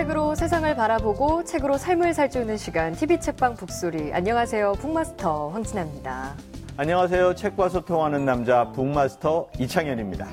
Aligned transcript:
책으로 0.00 0.34
세상을 0.34 0.74
바라보고 0.76 1.44
책으로 1.44 1.76
삶을 1.76 2.14
살주는 2.14 2.56
시간 2.56 2.94
TV 2.94 3.20
책방 3.20 3.54
북소리. 3.54 4.14
안녕하세요. 4.14 4.72
북마스터 4.78 5.50
황진아입니다. 5.50 6.36
안녕하세요. 6.78 7.34
책과 7.34 7.68
소통하는 7.68 8.24
남자 8.24 8.72
북마스터 8.72 9.50
이창현입니다. 9.58 10.26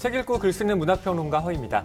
책 0.00 0.14
읽고 0.16 0.38
글 0.38 0.52
쓰는 0.52 0.78
문학평론가 0.78 1.38
허입니다. 1.38 1.82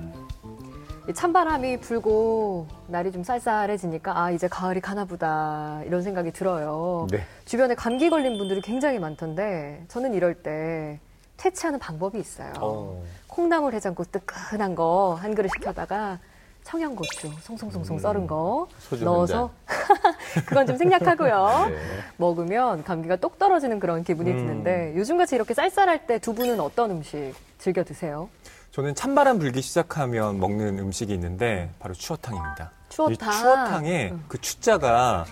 이 1.07 1.13
찬바람이 1.13 1.79
불고 1.79 2.67
날이 2.87 3.13
좀 3.13 3.23
쌀쌀해지니까 3.23 4.21
아 4.21 4.31
이제 4.31 4.49
가을이 4.49 4.81
가나보다 4.81 5.83
이런 5.85 6.01
생각이 6.01 6.33
들어요. 6.33 7.07
네. 7.09 7.21
주변에 7.45 7.75
감기 7.75 8.09
걸린 8.09 8.37
분들이 8.37 8.59
굉장히 8.59 8.99
많던데 8.99 9.85
저는 9.87 10.13
이럴 10.15 10.33
때 10.33 10.99
퇴치하는 11.37 11.79
방법이 11.79 12.19
있어요. 12.19 13.01
콩나물 13.27 13.73
해장국 13.73 14.11
뜨끈한 14.11 14.75
거 14.75 15.17
한 15.17 15.33
그릇 15.33 15.47
시켜다가 15.55 16.19
청양고추 16.65 17.31
송송송송 17.41 17.99
썰은 17.99 18.27
거 18.27 18.67
넣어서 19.03 19.51
그건 20.47 20.65
좀 20.65 20.77
생략하고요. 20.77 21.67
네. 21.69 21.77
먹으면 22.17 22.83
감기가 22.83 23.15
똑 23.17 23.37
떨어지는 23.37 23.79
그런 23.79 24.03
기분이 24.03 24.31
음. 24.31 24.37
드는데 24.37 24.93
요즘같이 24.97 25.35
이렇게 25.35 25.53
쌀쌀할 25.53 26.07
때 26.07 26.17
두 26.19 26.33
분은 26.33 26.59
어떤 26.59 26.89
음식 26.91 27.33
즐겨 27.59 27.83
드세요? 27.83 28.29
저는 28.71 28.95
찬바람 28.95 29.37
불기 29.37 29.61
시작하면 29.61 30.39
먹는 30.39 30.79
음식이 30.79 31.13
있는데 31.13 31.69
바로 31.79 31.93
추어탕입니다. 31.93 32.71
추어탕. 32.89 33.13
이 33.13 33.17
추어탕에 33.17 34.11
음. 34.11 34.25
그 34.27 34.41
추자가 34.41 35.25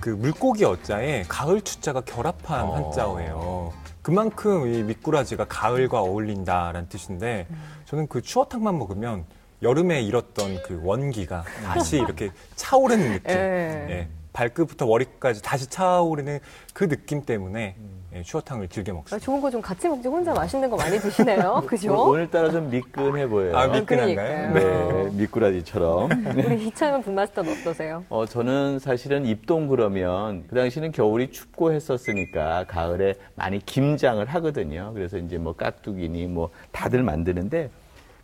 그 0.00 0.08
물고기 0.10 0.64
어자에 0.64 1.24
가을 1.28 1.60
추자가 1.60 2.00
결합한 2.00 2.64
어. 2.64 2.74
한자어예요. 2.76 3.72
그만큼 4.00 4.72
이 4.72 4.82
미꾸라지가 4.84 5.44
가을과 5.48 6.00
어울린다라는 6.00 6.88
뜻인데 6.88 7.46
저는 7.84 8.06
그 8.06 8.22
추어탕만 8.22 8.78
먹으면 8.78 9.26
여름에 9.62 10.02
잃었던 10.02 10.62
그 10.62 10.80
원기가 10.84 11.42
다시 11.64 11.96
이렇게 11.96 12.30
차오르는 12.54 13.12
느낌. 13.12 13.30
예. 13.30 13.86
예, 13.90 14.08
발끝부터 14.32 14.86
머리까지 14.86 15.42
다시 15.42 15.66
차오르는 15.68 16.38
그 16.72 16.88
느낌 16.88 17.24
때문에 17.24 17.74
예, 18.14 18.22
추어탕을 18.22 18.68
즐겨 18.68 18.92
아, 18.92 18.94
먹습니다. 18.94 19.24
좋은 19.24 19.40
거 19.40 19.50
좀 19.50 19.60
같이 19.60 19.86
먹지 19.88 20.06
혼자 20.08 20.32
맛있는 20.32 20.70
거 20.70 20.76
많이 20.76 20.98
드시네요. 20.98 21.62
그죠? 21.66 21.92
오늘따라 22.08 22.50
좀 22.50 22.70
미끈해 22.70 23.26
보여요. 23.26 23.56
아, 23.56 23.66
네. 23.66 23.80
미끈한가요? 23.80 24.52
그러니까요. 24.52 25.10
미꾸라지처럼. 25.12 26.08
우리 26.38 26.66
이창현 26.68 27.02
분마스터는 27.02 27.60
어떠세요? 27.60 28.04
어, 28.08 28.24
저는 28.26 28.78
사실은 28.78 29.26
입동 29.26 29.66
그러면 29.66 30.44
그 30.48 30.54
당시는 30.54 30.92
겨울이 30.92 31.32
춥고 31.32 31.72
했었으니까 31.72 32.64
가을에 32.68 33.14
많이 33.34 33.58
김장을 33.58 34.24
하거든요. 34.26 34.92
그래서 34.94 35.18
이제 35.18 35.36
뭐 35.36 35.52
깍두기니 35.54 36.26
뭐 36.28 36.48
다들 36.72 37.02
만드는데 37.02 37.68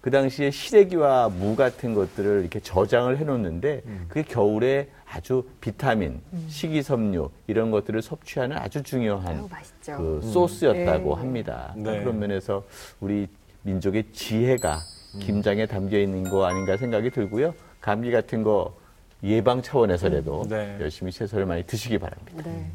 그 0.04 0.10
당시에 0.10 0.50
시래기와 0.50 1.30
무 1.30 1.56
같은 1.56 1.94
것들을 1.94 2.42
이렇게 2.42 2.60
저장을 2.60 3.16
해 3.16 3.24
놓는데 3.24 3.80
그게 4.06 4.22
겨울에 4.22 4.90
아주 5.06 5.48
비타민, 5.62 6.20
식이섬유 6.48 7.30
이런 7.46 7.70
것들을 7.70 8.02
섭취하는 8.02 8.58
아주 8.58 8.82
중요한 8.82 9.26
아유, 9.26 9.48
맛있죠. 9.50 9.96
그 9.96 10.20
소스였다고 10.22 11.14
네. 11.14 11.20
합니다. 11.22 11.72
네. 11.74 12.00
그런 12.00 12.18
면에서 12.18 12.64
우리 13.00 13.28
민족의 13.62 14.12
지혜가 14.12 14.80
김장에 15.20 15.64
담겨 15.64 15.98
있는 15.98 16.24
거 16.24 16.44
아닌가 16.44 16.76
생각이 16.76 17.08
들고요. 17.08 17.54
감기 17.80 18.12
같은 18.12 18.42
거 18.42 18.74
예방 19.22 19.62
차원에서라도 19.62 20.44
네. 20.50 20.76
열심히 20.82 21.12
채소를 21.12 21.46
많이 21.46 21.62
드시기 21.62 21.96
바랍니다. 21.96 22.42
네. 22.44 22.66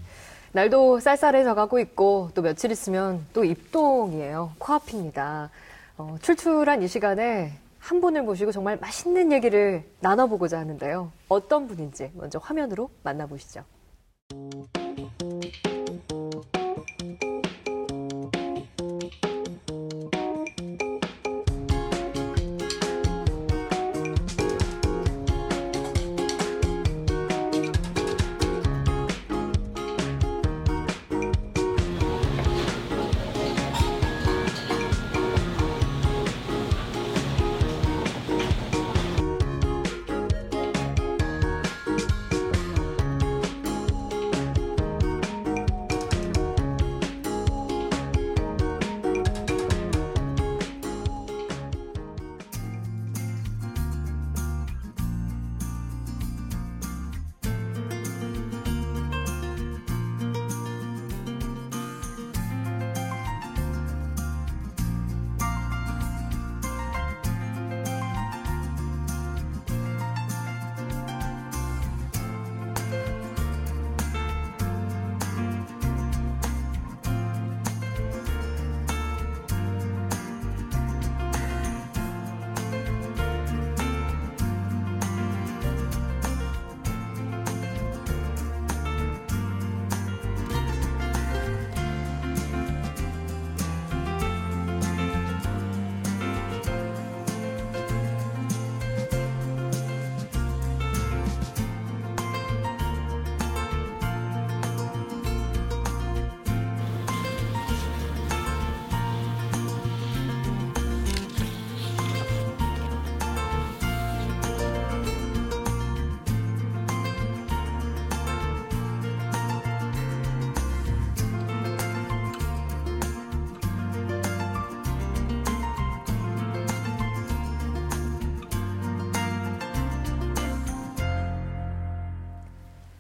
날도 0.54 1.00
쌀쌀해져 1.00 1.54
가고 1.54 1.78
있고 1.78 2.32
또 2.34 2.42
며칠 2.42 2.72
있으면 2.72 3.24
또 3.34 3.44
입동이에요. 3.44 4.54
코앞입니다. 4.58 5.52
어, 6.00 6.16
출출한 6.22 6.82
이 6.82 6.88
시간에 6.88 7.52
한 7.78 8.00
분을 8.00 8.24
모시고 8.24 8.54
정말 8.54 8.78
맛있는 8.78 9.34
얘기를 9.34 9.84
나눠보고자 10.00 10.58
하는데요. 10.58 11.12
어떤 11.28 11.68
분인지 11.68 12.12
먼저 12.14 12.40
화면으로 12.40 12.90
만나보시죠. 13.04 13.66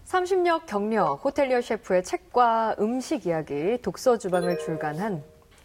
삼십년 0.09 0.65
경력 0.65 1.23
호텔리어 1.23 1.61
셰프의 1.61 2.03
책과 2.03 2.77
음식 2.79 3.27
이야기 3.27 3.77
독서 3.79 4.17
주방을 4.17 4.57
출간한 4.57 5.21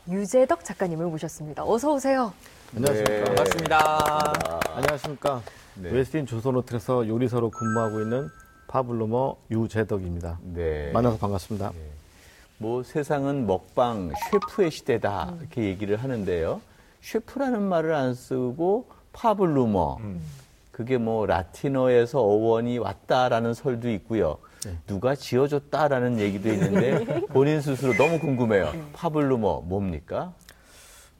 유재덕 0.07 0.63
작가님을 0.63 1.07
모셨습니다. 1.07 1.65
어서 1.65 1.95
오세요. 1.95 2.31
안녕하십니까. 2.77 3.15
네. 3.15 3.25
반갑습니다. 3.25 4.33
안녕하십니까. 4.69 5.43
네. 5.77 5.91
웨스틴 5.93 6.27
조선 6.27 6.57
호텔에서 6.57 7.09
요리사로 7.09 7.49
근무하고 7.49 8.03
있는 8.03 8.29
pabulumer 8.67 9.35
유재덕입니다. 9.51 10.39
네. 10.43 10.93
만나서 10.93 11.17
반갑습니다. 11.17 11.73
뭐 12.59 12.83
세상은 12.83 13.47
먹방 13.47 14.13
셰프의 14.31 14.71
시대다 14.71 15.37
이렇게 15.41 15.65
얘기를 15.65 15.97
하는데요. 15.97 16.61
셰프라는 17.01 17.63
말을 17.63 17.95
안 17.95 18.13
쓰고 18.13 18.89
pabulumer 19.15 20.01
그게 20.75 20.99
뭐 20.99 21.25
라틴어에서 21.25 22.21
어원이 22.21 22.79
왔다라는 22.79 23.55
설도 23.55 23.89
있고요. 23.93 24.39
누가 24.89 25.15
지어줬다라는 25.15 26.19
얘기도 26.19 26.49
있는데 26.49 27.05
본인 27.31 27.61
스스로 27.61 27.93
너무 27.95 28.19
궁금해요. 28.19 28.73
pabulumer 28.93 29.61
뭡니까? 29.67 30.35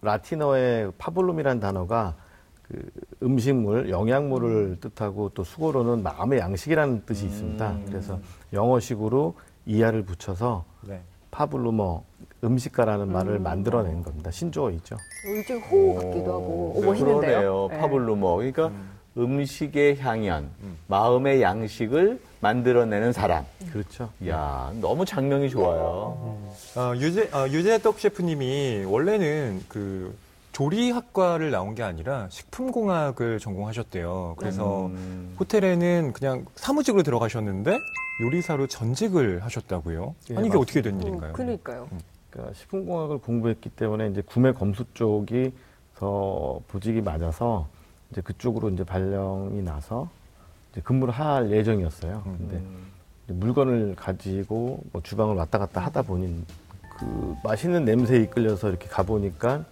라틴어의 0.03 0.91
pabulum이라는 0.99 1.61
단어가 1.61 2.17
그 2.63 2.83
음식물, 3.23 3.91
영양물을 3.91 4.79
뜻하고 4.81 5.29
또 5.29 5.45
숙어로는 5.45 6.03
마음의 6.03 6.41
양식이라는 6.41 7.05
뜻이 7.07 7.27
있습니다. 7.27 7.79
그래서 7.87 8.19
영어식으로 8.53 9.37
er을 9.67 10.03
붙여서 10.05 10.65
네. 10.81 11.01
pabulumer 11.31 12.03
음식가라는 12.43 13.13
말을 13.13 13.39
만들어낸 13.39 14.03
겁니다. 14.03 14.33
신조어이죠. 14.33 14.97
일종 15.27 15.59
호우 15.61 15.95
같기도 15.95 16.33
하고 16.33 16.73
오, 16.75 16.83
멋있는데요. 16.83 17.21
그러네요. 17.21 17.69
네. 17.71 17.79
파블루머. 17.79 18.35
그러니까 18.37 18.67
음 18.69 18.95
식의 19.47 19.99
향연, 20.01 20.51
마음의 20.89 21.41
양식을 21.41 22.21
만들어내는 22.41 23.13
사람. 23.13 23.45
그렇죠. 23.73 24.11
야 24.29 24.73
너무 24.81 25.05
장명이 25.05 25.51
좋아요. 25.51 26.53
어, 26.77 26.93
유재, 26.97 27.31
어, 27.33 27.47
유재덕 27.49 27.99
셰프님이 28.01 28.85
원래는 28.87 29.63
그 29.69 30.15
조리학과를 30.53 31.51
나온 31.51 31.75
게 31.75 31.83
아니라 31.83 32.29
식품공학을 32.31 33.39
전공하셨대요. 33.39 34.35
그래서 34.39 34.87
음. 34.87 35.35
호텔에는 35.39 36.13
그냥 36.13 36.45
사무직으로 36.55 37.03
들어가셨는데 37.03 37.79
요리사로 38.23 38.67
전직을 38.69 39.43
하셨다고요? 39.45 40.15
예, 40.31 40.37
아니 40.37 40.47
이게 40.49 40.57
맞습니다. 40.57 40.59
어떻게 40.59 40.83
된 40.83 41.01
일인가요? 41.01 41.31
어, 41.31 41.33
그러니까요. 41.33 41.89
그러니까 42.31 42.55
식품공학을 42.55 43.19
공부했기 43.19 43.71
때문에 43.71 44.09
이제 44.09 44.23
구매 44.25 44.53
검수 44.53 44.85
쪽이 44.95 45.53
더 45.97 46.61
부직이 46.69 47.01
맞아서 47.01 47.67
이제 48.15 48.21
그쪽으로 48.21 48.71
이제 48.71 48.85
발령이 48.85 49.61
나서 49.63 50.09
이제 50.71 50.81
근무를 50.81 51.13
할 51.13 51.51
예정이었어요. 51.51 52.23
근데 52.23 52.63
이제 53.25 53.35
물건을 53.35 53.97
가지고 53.97 54.85
뭐 54.93 55.03
주방을 55.03 55.35
왔다 55.35 55.59
갔다 55.59 55.81
하다 55.81 56.03
보니 56.03 56.45
그 56.97 57.35
맛있는 57.43 57.85
냄새에 57.85 58.21
이끌려서 58.21 58.69
이렇게 58.69 58.87
가보니까 58.87 59.65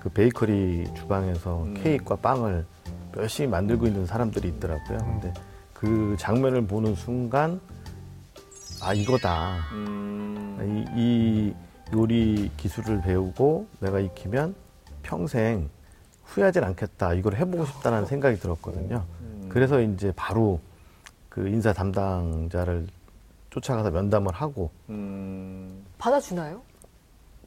그 0.00 0.08
베이커리 0.08 0.88
주방에서 0.96 1.66
케이크와 1.82 2.16
빵을 2.16 2.64
열심히 3.18 3.50
만들고 3.50 3.86
있는 3.86 4.06
사람들이 4.06 4.48
있더라고요. 4.48 4.98
근데 4.98 5.34
그 5.74 6.16
장면을 6.18 6.66
보는 6.66 6.94
순간 6.94 7.60
아 8.80 8.94
이거다. 8.94 9.58
음. 9.72 10.86
이, 10.96 11.00
이 11.00 11.54
요리 11.92 12.50
기술을 12.56 13.02
배우고 13.02 13.66
내가 13.80 14.00
익히면 14.00 14.54
평생 15.02 15.68
후회하진 16.30 16.62
않겠다. 16.64 17.14
이걸 17.14 17.34
해보고 17.36 17.66
싶다는 17.66 18.06
생각이 18.06 18.38
들었거든요. 18.38 19.04
그래서 19.48 19.80
이제 19.80 20.12
바로 20.14 20.60
그 21.28 21.48
인사 21.48 21.72
담당자를 21.72 22.86
쫓아가서 23.50 23.90
면담을 23.90 24.32
하고 24.32 24.70
음. 24.90 25.84
받아주나요? 25.98 26.62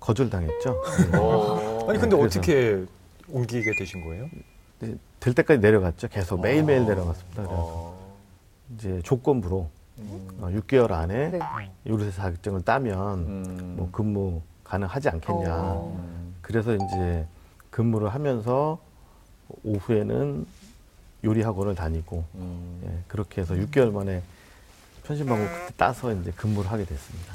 거절당했죠. 0.01 0.81
어. 1.17 1.87
아니 1.89 1.97
근데 1.99 2.17
그래서- 2.17 2.39
어떻게 2.39 2.83
옮기게 3.29 3.71
되신 3.79 4.03
거예요? 4.05 4.27
이제 4.81 4.97
될 5.21 5.33
때까지 5.33 5.61
내려갔죠. 5.61 6.09
계속 6.09 6.41
매일매일 6.41 6.85
내려갔습니다. 6.85 7.43
그래서 7.43 7.51
어. 7.55 8.13
이제 8.75 8.99
조건부로 9.03 9.69
어, 10.41 10.49
6개월 10.51 10.91
안에 10.91 11.29
네. 11.31 11.39
요리사 11.87 12.23
자격증을 12.23 12.63
따면 12.63 13.19
음. 13.19 13.73
뭐 13.77 13.89
근무 13.93 14.41
가능하지 14.65 15.07
않겠냐. 15.07 15.55
어. 15.55 16.35
그래서 16.41 16.75
이제 16.75 17.25
근무를 17.73 18.09
하면서 18.09 18.77
오후에는 19.63 20.45
요리 21.23 21.41
학원을 21.41 21.73
다니고 21.73 22.23
음. 22.35 22.81
예, 22.85 23.03
그렇게 23.07 23.41
해서 23.41 23.55
6개월 23.55 23.91
만에 23.91 24.21
편신방을 25.05 25.47
그때 25.47 25.73
따서 25.75 26.13
이제 26.13 26.31
근무를 26.35 26.71
하게 26.71 26.85
됐습니다. 26.85 27.33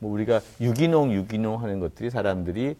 뭐 0.00 0.12
우리가 0.12 0.40
유기농 0.60 1.12
유기농 1.12 1.62
하는 1.62 1.78
것들이 1.78 2.10
사람들이 2.10 2.76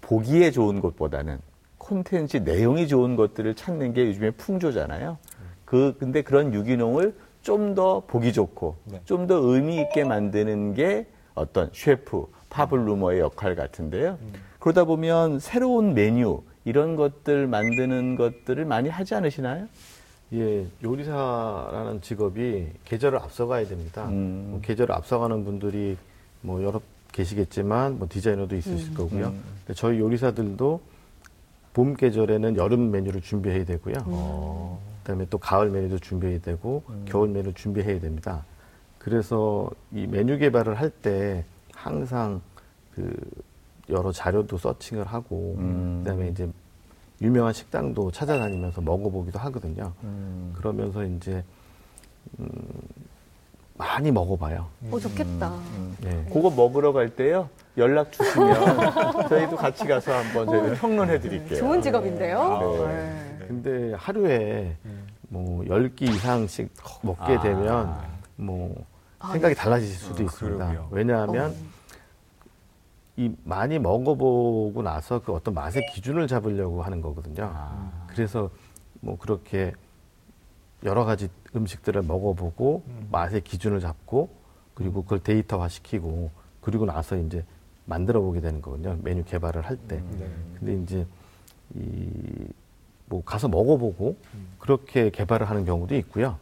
보기에 0.00 0.52
좋은 0.52 0.80
것보다는 0.80 1.40
콘텐츠 1.78 2.36
내용이 2.36 2.86
좋은 2.86 3.16
것들을 3.16 3.54
찾는 3.56 3.92
게 3.92 4.06
요즘에 4.06 4.30
풍조잖아요. 4.32 5.18
그 5.64 5.96
근데 5.98 6.22
그런 6.22 6.54
유기농을 6.54 7.16
좀 7.42 7.74
더 7.74 8.00
보기 8.06 8.32
좋고 8.32 8.76
네. 8.84 9.00
좀더 9.06 9.34
의미 9.36 9.80
있게 9.80 10.04
만드는 10.04 10.74
게 10.74 11.06
어떤 11.34 11.70
셰프 11.72 12.26
파블루머의 12.50 13.20
역할 13.20 13.56
같은데요. 13.56 14.18
그러다 14.60 14.84
보면 14.84 15.38
새로운 15.40 15.94
메뉴 15.94 16.42
이런 16.64 16.94
것들 16.96 17.46
만드는 17.46 18.16
것들을 18.16 18.64
많이 18.66 18.88
하지 18.88 19.14
않으시나요? 19.14 19.66
예, 20.32 20.66
요리사라는 20.84 22.02
직업이 22.02 22.68
계절을 22.84 23.18
앞서가야 23.18 23.66
됩니다. 23.66 24.06
음. 24.08 24.48
뭐 24.50 24.60
계절을 24.60 24.94
앞서가는 24.94 25.44
분들이 25.44 25.96
뭐 26.42 26.62
여러 26.62 26.80
계시겠지만 27.12 27.98
뭐 27.98 28.06
디자이너도 28.08 28.54
있으실 28.54 28.94
거고요. 28.94 29.28
음. 29.28 29.42
근데 29.66 29.74
저희 29.74 29.98
요리사들도 29.98 30.80
봄 31.72 31.94
계절에는 31.94 32.56
여름 32.56 32.90
메뉴를 32.92 33.22
준비해야 33.22 33.64
되고요. 33.64 34.78
그다음에 35.02 35.26
또 35.30 35.38
가을 35.38 35.70
메뉴도 35.70 35.98
준비해야 35.98 36.38
되고 36.40 36.82
겨울 37.06 37.30
메뉴 37.30 37.52
준비해야 37.54 37.98
됩니다. 38.00 38.44
그래서 38.98 39.70
이 39.92 40.06
메뉴 40.06 40.38
개발을 40.38 40.78
할 40.78 40.90
때 41.02 41.44
항상 41.74 42.40
그 42.94 43.16
여러 43.90 44.12
자료도 44.12 44.58
서칭을 44.58 45.04
하고 45.06 45.54
음. 45.58 46.02
그다음에 46.04 46.28
이제 46.28 46.48
유명한 47.20 47.52
식당도 47.52 48.10
찾아다니면서 48.10 48.80
먹어보기도 48.80 49.38
하거든요. 49.38 49.92
음. 50.02 50.52
그러면서 50.56 51.04
이제 51.04 51.44
음, 52.38 52.48
많이 53.76 54.10
먹어봐요. 54.10 54.66
어, 54.90 54.98
좋겠다. 54.98 55.54
예. 56.04 56.24
그거 56.32 56.50
먹으러 56.50 56.92
갈 56.92 57.08
때요 57.08 57.48
연락 57.76 58.12
주시면 58.12 58.54
저희도 59.28 59.56
같이 59.56 59.86
가서 59.86 60.12
한번 60.14 60.46
저희 60.46 60.74
평론해 60.76 61.18
드릴게요. 61.20 61.58
좋은 61.58 61.80
직업인데요. 61.80 62.86
네. 62.86 63.38
네. 63.38 63.46
근데 63.46 63.94
하루에 63.94 64.76
뭐 65.28 65.62
10끼 65.64 66.02
이상씩 66.02 66.70
먹게 67.02 67.36
아. 67.36 67.40
되면 67.40 67.96
뭐 68.36 68.74
생각이 69.32 69.54
달라질 69.54 69.88
수도 69.88 70.22
아, 70.22 70.24
있습니다. 70.24 70.58
그러게요. 70.66 70.88
왜냐하면 70.90 71.54
이 73.20 73.30
많이 73.44 73.78
먹어보고 73.78 74.82
나서 74.82 75.20
그 75.20 75.32
어떤 75.34 75.52
맛의 75.52 75.82
기준을 75.92 76.26
잡으려고 76.26 76.82
하는 76.82 77.02
거거든요. 77.02 77.50
아. 77.52 78.06
그래서 78.06 78.48
뭐 79.00 79.18
그렇게 79.18 79.72
여러 80.84 81.04
가지 81.04 81.28
음식들을 81.54 82.00
먹어보고 82.02 82.82
맛의 83.10 83.42
기준을 83.42 83.80
잡고 83.80 84.30
그리고 84.74 85.02
그걸 85.02 85.18
데이터화 85.18 85.68
시키고 85.68 86.30
그리고 86.62 86.86
나서 86.86 87.16
이제 87.16 87.44
만들어 87.84 88.20
보게 88.22 88.40
되는 88.40 88.62
거거든요. 88.62 88.96
메뉴 89.02 89.22
개발을 89.24 89.62
할 89.66 89.76
때. 89.76 89.96
네. 90.18 90.30
근데 90.58 90.82
이제 90.82 91.06
이 91.74 92.50
뭐 93.10 93.22
가서 93.24 93.48
먹어보고 93.48 94.16
그렇게 94.60 95.10
개발을 95.10 95.50
하는 95.50 95.64
경우도 95.64 95.96
있고요. 95.96 96.38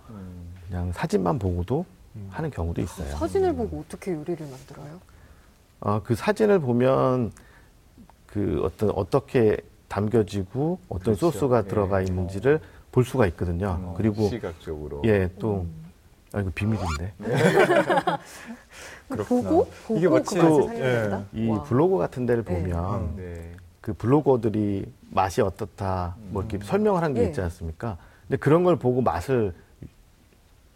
그냥 0.68 0.92
사진만 0.92 1.38
보고도 1.38 1.84
하는 2.28 2.50
경우도 2.50 2.82
있어요. 2.82 3.08
사진을 3.16 3.54
보고 3.54 3.80
어떻게 3.80 4.12
요리를 4.12 4.46
만들어요? 4.46 5.00
아, 5.80 6.00
그 6.04 6.14
사진을 6.14 6.60
보면 6.60 7.32
그 8.26 8.60
어떤 8.64 8.90
어떻게 8.90 9.58
담겨지고 9.88 10.78
어떤 10.88 11.14
그렇죠. 11.14 11.30
소스가 11.30 11.58
예. 11.58 11.62
들어가 11.68 12.00
있는지를 12.02 12.60
볼 12.92 13.04
수가 13.04 13.26
있거든요. 13.28 13.78
어, 13.80 13.94
그리고 13.96 14.28
시각적으로 14.28 15.02
예, 15.04 15.30
또 15.38 15.66
아, 16.32 16.40
이거 16.40 16.50
비밀인데. 16.54 17.12
그렇구나. 19.08 19.48
보고 19.50 19.68
보고 19.86 19.96
이게 19.98 20.08
그 20.08 20.14
마치- 20.14 20.36
맛을 20.36 20.48
또, 20.50 20.66
살려낸다. 20.66 21.24
이 21.32 21.48
와. 21.48 21.62
블로그 21.62 21.96
같은 21.98 22.26
데를 22.26 22.44
네. 22.44 22.54
보면 22.62 23.16
네. 23.16 23.52
그 23.80 23.94
블로거들이 23.94 24.84
맛이 25.10 25.40
어떻다 25.40 26.16
뭐 26.30 26.42
이렇게 26.42 26.62
설명을 26.62 27.02
한게 27.02 27.22
예. 27.22 27.26
있지 27.26 27.40
않습니까? 27.40 27.96
근데 28.26 28.36
그런 28.36 28.64
걸 28.64 28.76
보고 28.76 29.00
맛을 29.00 29.54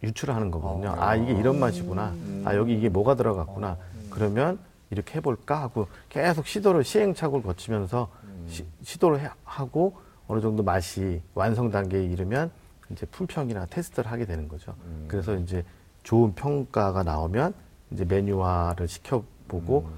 유출하는 0.01 0.49
거거든요. 0.49 0.95
아, 0.97 1.15
이게 1.15 1.33
이런 1.33 1.59
맛이구나. 1.59 2.13
아, 2.45 2.55
여기 2.55 2.73
이게 2.75 2.89
뭐가 2.89 3.15
들어갔구나. 3.15 3.77
그러면 4.09 4.57
이렇게 4.93 5.17
해볼까 5.17 5.61
하고 5.61 5.87
계속 6.09 6.47
시도를 6.47 6.83
시행착오를 6.83 7.43
거치면서 7.43 8.09
시, 8.47 8.99
도를 8.99 9.29
하고 9.43 9.97
어느 10.27 10.39
정도 10.39 10.63
맛이 10.63 11.21
완성 11.33 11.69
단계에 11.69 12.03
이르면 12.05 12.51
이제 12.91 13.05
품평이나 13.07 13.65
테스트를 13.65 14.11
하게 14.11 14.25
되는 14.25 14.47
거죠. 14.47 14.75
그래서 15.07 15.35
이제 15.35 15.63
좋은 16.03 16.33
평가가 16.35 17.03
나오면 17.03 17.53
이제 17.91 18.05
메뉴화를 18.05 18.87
시켜보고 18.87 19.89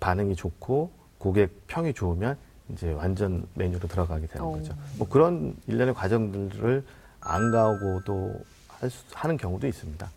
반응이 0.00 0.34
좋고 0.36 0.90
고객 1.18 1.66
평이 1.66 1.94
좋으면 1.94 2.36
이제 2.70 2.92
완전 2.92 3.46
메뉴로 3.54 3.88
들어가게 3.88 4.26
되는 4.26 4.46
어. 4.46 4.52
거죠. 4.52 4.74
뭐 4.98 5.08
그런 5.08 5.56
일련의 5.66 5.94
과정들을 5.94 6.84
안 7.20 7.50
가고도 7.50 8.34
할 8.68 8.90
수, 8.90 9.04
하는 9.14 9.36
경우도 9.36 9.66
있습니다. 9.66 10.10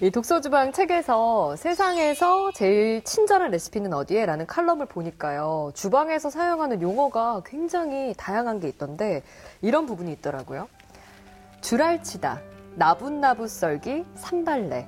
이 0.00 0.10
독서주방 0.12 0.70
책에서 0.70 1.56
세상에서 1.56 2.52
제일 2.52 3.02
친절한 3.02 3.50
레시피는 3.50 3.92
어디에? 3.92 4.26
라는 4.26 4.46
칼럼을 4.46 4.86
보니까요. 4.86 5.72
주방에서 5.74 6.30
사용하는 6.30 6.82
용어가 6.82 7.42
굉장히 7.44 8.14
다양한 8.16 8.60
게 8.60 8.68
있던데 8.68 9.24
이런 9.60 9.86
부분이 9.86 10.12
있더라고요. 10.12 10.68
줄알치다, 11.62 12.40
나붓나붓 12.76 13.50
썰기, 13.50 14.04
산발레. 14.14 14.86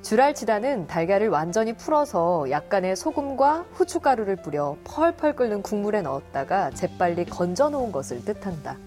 줄알치다는 0.00 0.86
달걀을 0.86 1.28
완전히 1.28 1.74
풀어서 1.74 2.50
약간의 2.50 2.96
소금과 2.96 3.66
후춧가루를 3.74 4.36
뿌려 4.36 4.74
펄펄 4.84 5.36
끓는 5.36 5.60
국물에 5.60 6.00
넣었다가 6.00 6.70
재빨리 6.70 7.26
건져 7.26 7.68
놓은 7.68 7.92
것을 7.92 8.24
뜻한다. 8.24 8.78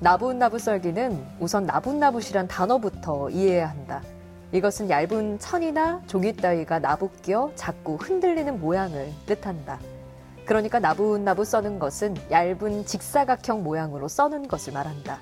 나붓나붓 0.00 0.60
썰기는 0.60 1.24
우선 1.40 1.64
나붓나붓이란 1.64 2.48
단어부터 2.48 3.30
이해해야 3.30 3.70
한다. 3.70 4.02
이것은 4.54 4.88
얇은 4.88 5.40
천이나 5.40 6.00
종이 6.06 6.32
따위가 6.32 6.78
나붓겨 6.78 7.50
자꾸 7.56 7.96
흔들리는 7.96 8.60
모양을 8.60 9.12
뜻한다. 9.26 9.80
그러니까 10.44 10.78
나붓나붓 10.78 11.44
써는 11.44 11.80
것은 11.80 12.14
얇은 12.30 12.86
직사각형 12.86 13.64
모양으로 13.64 14.06
써는 14.06 14.46
것을 14.46 14.72
말한다. 14.72 15.20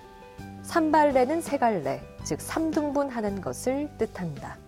산발레는 0.64 1.40
세 1.40 1.56
갈래, 1.56 2.02
즉 2.24 2.40
3등분 2.40 3.08
하는 3.08 3.40
것을 3.40 3.88
뜻한다. 3.96 4.58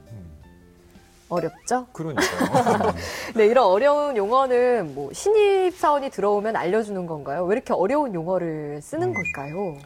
어렵죠? 1.28 1.86
그러니까요. 1.92 2.94
네, 3.36 3.44
이런 3.44 3.66
어려운 3.66 4.16
용어는 4.16 4.94
뭐 4.94 5.12
신입 5.12 5.76
사원이 5.76 6.08
들어오면 6.08 6.56
알려주는 6.56 7.04
건가요? 7.04 7.44
왜 7.44 7.56
이렇게 7.56 7.74
어려운 7.74 8.14
용어를 8.14 8.80
쓰는 8.80 9.12
걸까요? 9.12 9.76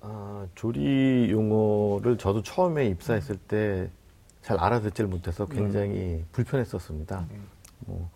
아, 0.00 0.46
조리 0.54 1.28
용어를 1.30 2.18
저도 2.18 2.42
처음에 2.42 2.86
입사했을 2.86 3.36
때 3.36 3.90
잘 4.42 4.58
알아듣질 4.58 5.06
못해서 5.06 5.46
굉장히 5.46 6.24
불편했었습니다. 6.32 7.26
뭐, 7.80 8.10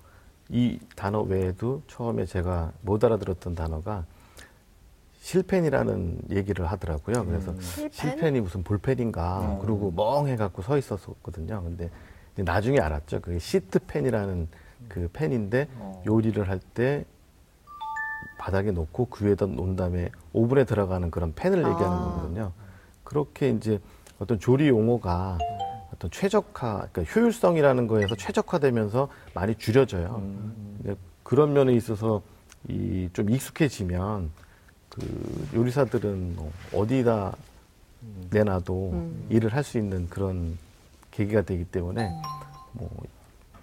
이 0.49 0.79
단어 0.97 1.23
외에도 1.23 1.83
처음에 1.87 2.25
제가 2.27 2.73
못 2.81 3.05
알아들었던 3.05 3.55
단어가 3.55 4.05
실펜이라는 5.21 6.23
얘기를 6.31 6.67
하더라고요. 6.67 7.25
그래서 7.27 7.55
실펜? 7.61 7.91
실펜 7.93 8.37
이 8.37 8.41
무슨 8.41 8.63
볼펜인가 8.63 9.55
음. 9.55 9.59
그러고 9.61 9.91
멍해갖고 9.91 10.63
서 10.63 10.77
있었거든요. 10.77 11.63
근데 11.63 11.91
이제 12.35 12.43
나중에 12.43 12.79
알았죠. 12.79 13.21
그게 13.21 13.39
시트펜이라는 13.39 14.49
그 14.89 15.09
펜인데 15.13 15.69
어. 15.77 16.03
요리를 16.07 16.47
할 16.49 16.61
때 16.75 17.05
바닥에 18.45 18.73
놓고 18.73 19.07
그 19.07 19.25
위에다 19.25 19.47
놓은 19.47 19.75
다음에 19.75 20.11
오븐에 20.35 20.65
들어가는 20.65 21.11
그런 21.11 21.33
펜을 21.35 21.61
얘기하는 21.61 21.87
아. 21.89 22.01
거거든요. 22.05 22.53
그렇게 23.03 23.49
이제 23.49 23.81
어떤 24.19 24.39
조리 24.39 24.69
용어가 24.69 25.39
어떤 25.95 26.11
최적화, 26.11 26.89
그러니까 26.93 27.03
효율성이라는 27.05 27.87
거에서 27.87 28.15
최적화되면서 28.17 29.09
많이 29.33 29.55
줄여져요. 29.55 30.21
근데 30.83 30.95
그런 31.23 31.55
면에 31.55 31.73
있어서 31.73 32.21
이 32.69 33.09
좀 33.15 33.31
익숙해지면 33.31 34.31
그 34.91 35.49
요리사들은 35.55 36.37
뭐 36.37 36.53
어디다 36.75 37.35
내놔도 38.29 38.91
음. 38.93 39.27
일을 39.31 39.55
할 39.55 39.65
수 39.65 39.79
있는 39.79 40.07
그런 40.11 40.59
계기가 41.13 41.41
되기 41.43 41.65
때문에 41.65 42.11
뭐 42.73 42.91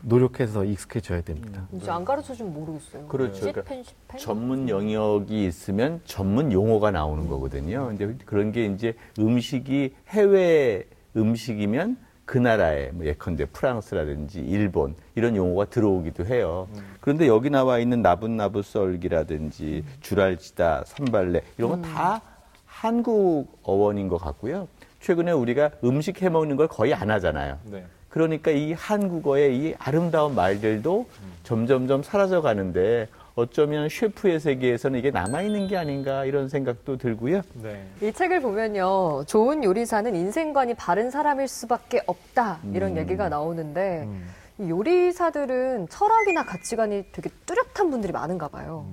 노력해서 0.03 0.63
익숙해져야 0.63 1.21
됩니다. 1.21 1.67
이제 1.73 1.89
안 1.89 2.03
가르쳐 2.05 2.33
주면 2.33 2.53
모르겠어요. 2.53 3.07
그렇죠. 3.07 3.45
시펜, 3.45 3.83
시펜? 3.83 4.19
전문 4.19 4.69
영역이 4.69 5.45
있으면 5.45 6.01
전문 6.05 6.51
용어가 6.51 6.91
나오는 6.91 7.27
거거든요. 7.27 7.87
근데 7.87 8.15
그런 8.25 8.51
게 8.51 8.65
이제 8.65 8.95
음식이 9.19 9.95
해외 10.09 10.85
음식이면 11.15 11.97
그 12.25 12.37
나라의 12.37 12.91
뭐 12.93 13.05
예컨대 13.05 13.45
프랑스라든지 13.45 14.39
일본 14.39 14.95
이런 15.15 15.35
용어가 15.35 15.65
들어오기도 15.65 16.25
해요. 16.25 16.67
그런데 17.01 17.27
여기 17.27 17.49
나와 17.49 17.79
있는 17.79 18.01
나붓나붓 18.01 18.65
썰기라든지 18.65 19.83
주랄치다, 19.99 20.83
산발레 20.85 21.41
이런 21.57 21.71
건다 21.71 22.21
한국 22.65 23.59
어원인 23.63 24.07
것 24.07 24.17
같고요. 24.17 24.67
최근에 25.01 25.31
우리가 25.31 25.71
음식 25.83 26.21
해 26.21 26.29
먹는 26.29 26.55
걸 26.55 26.67
거의 26.67 26.93
안 26.93 27.11
하잖아요. 27.11 27.57
네. 27.65 27.85
그러니까 28.11 28.51
이 28.51 28.73
한국어의 28.73 29.57
이 29.57 29.75
아름다운 29.79 30.35
말들도 30.35 31.07
점점점 31.43 32.03
사라져 32.03 32.41
가는데 32.41 33.07
어쩌면 33.35 33.87
셰프의 33.87 34.41
세계에서는 34.41 34.99
이게 34.99 35.11
남아있는 35.11 35.67
게 35.67 35.77
아닌가 35.77 36.25
이런 36.25 36.49
생각도 36.49 36.97
들고요. 36.97 37.41
네. 37.63 37.87
이 38.01 38.11
책을 38.11 38.41
보면요. 38.41 39.23
좋은 39.25 39.63
요리사는 39.63 40.13
인생관이 40.13 40.73
바른 40.73 41.09
사람일 41.09 41.47
수밖에 41.47 42.01
없다. 42.05 42.59
이런 42.73 42.91
음. 42.91 42.97
얘기가 42.97 43.29
나오는데 43.29 44.03
음. 44.03 44.27
이 44.59 44.69
요리사들은 44.69 45.87
철학이나 45.87 46.43
가치관이 46.45 47.05
되게 47.13 47.29
뚜렷한 47.45 47.89
분들이 47.89 48.11
많은가 48.11 48.49
봐요. 48.49 48.85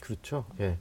그렇죠. 0.00 0.44
예. 0.58 0.76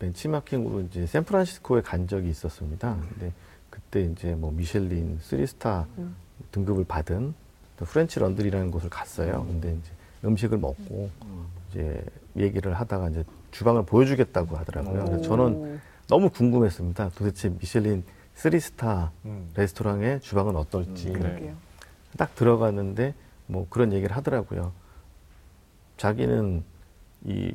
벤치마킹으로 0.00 0.80
이제 0.80 1.06
샌프란시스코에 1.06 1.82
간 1.82 2.08
적이 2.08 2.30
있었습니다. 2.30 2.96
근데 3.08 3.32
그때 3.70 4.02
이제 4.02 4.34
뭐 4.34 4.50
미슐린 4.50 5.20
3스타 5.20 5.86
음. 5.98 6.16
등급을 6.52 6.84
받은 6.84 7.34
또 7.76 7.84
French 7.84 8.20
Laundry라는 8.20 8.70
곳을 8.70 8.88
갔어요. 8.90 9.44
근데 9.46 9.72
이제 9.72 9.90
음식을 10.24 10.58
먹고 10.58 11.10
이제 11.70 12.04
얘기를 12.36 12.74
하다가 12.74 13.10
이제 13.10 13.24
주방을 13.50 13.84
보여주겠다고 13.84 14.56
하더라고요. 14.56 15.04
그래서 15.04 15.22
저는 15.22 15.80
너무 16.08 16.30
궁금했습니다. 16.30 17.10
도대체 17.10 17.48
미슐린 17.48 18.04
3스타 18.36 19.10
음. 19.24 19.50
레스토랑의 19.54 20.20
주방은 20.20 20.56
어떨지. 20.56 21.08
음, 21.08 21.12
네. 21.14 21.18
그러게요. 21.18 21.54
딱 22.16 22.34
들어갔는데 22.34 23.14
뭐 23.46 23.66
그런 23.70 23.92
얘기를 23.92 24.14
하더라고요. 24.16 24.72
자기는 25.96 26.64
이 27.24 27.52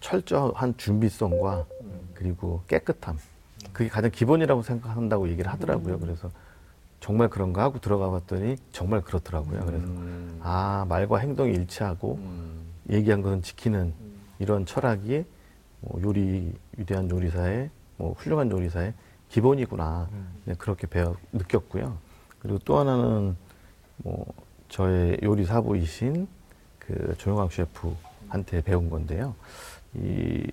철저한 0.00 0.76
준비성과 0.76 1.66
그리고 2.14 2.62
깨끗함 2.68 3.18
그게 3.72 3.88
가장 3.88 4.10
기본이라고 4.10 4.62
생각한다고 4.62 5.28
얘기를 5.28 5.50
하더라고요. 5.50 5.98
그래서 5.98 6.30
정말 7.00 7.28
그런가 7.28 7.62
하고 7.62 7.78
들어가 7.78 8.10
봤더니 8.10 8.56
정말 8.72 9.00
그렇더라고요. 9.02 9.64
그래서 9.64 9.84
음. 9.84 10.40
아 10.42 10.86
말과 10.88 11.18
행동이 11.18 11.52
일치하고 11.52 12.18
얘기한 12.90 13.22
것은 13.22 13.42
지키는 13.42 13.94
이런 14.38 14.66
철학이 14.66 15.24
뭐 15.80 16.00
요리 16.02 16.52
위대한 16.76 17.10
요리사의 17.10 17.70
뭐 17.96 18.12
훌륭한 18.14 18.50
요리사의 18.50 18.94
기본이구나 19.28 20.08
네, 20.44 20.54
그렇게 20.58 20.86
배워 20.86 21.16
느꼈고요. 21.32 21.96
그리고 22.38 22.58
또 22.64 22.78
하나는 22.78 23.36
뭐 23.98 24.26
저의 24.68 25.18
요리 25.22 25.44
사부이신 25.44 26.28
그 26.78 27.14
조영학 27.18 27.52
셰프한테 27.52 28.62
배운 28.62 28.88
건데요. 28.90 29.34
이 29.94 30.46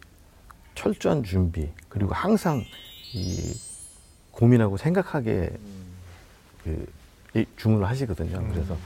철저한 0.76 1.24
준비 1.24 1.70
그리고 1.90 2.14
항상 2.14 2.64
이 3.14 3.54
고민하고 4.32 4.78
생각하게 4.78 5.52
그이 6.64 7.46
주문을 7.58 7.88
하시거든요. 7.88 8.48
그래서 8.54 8.78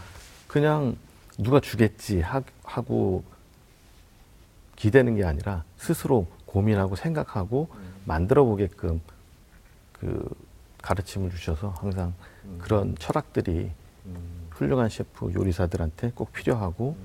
그냥 0.48 0.96
누가 1.38 1.60
주겠지 1.60 2.22
하- 2.22 2.42
하고 2.64 3.24
기대는 4.76 5.16
게 5.16 5.24
아니라 5.26 5.64
스스로 5.78 6.28
고민하고 6.46 6.96
생각하고 6.96 7.68
만들어 8.06 8.44
보게끔 8.46 9.02
그 10.00 10.28
가르침을 10.82 11.32
주셔서 11.32 11.70
항상 11.70 12.14
그런 12.60 12.96
철학들이 12.98 13.72
훌륭한 14.52 14.90
셰프 14.90 15.32
요리사들한테 15.34 16.12
꼭 16.16 16.32
필요하고 16.32 16.96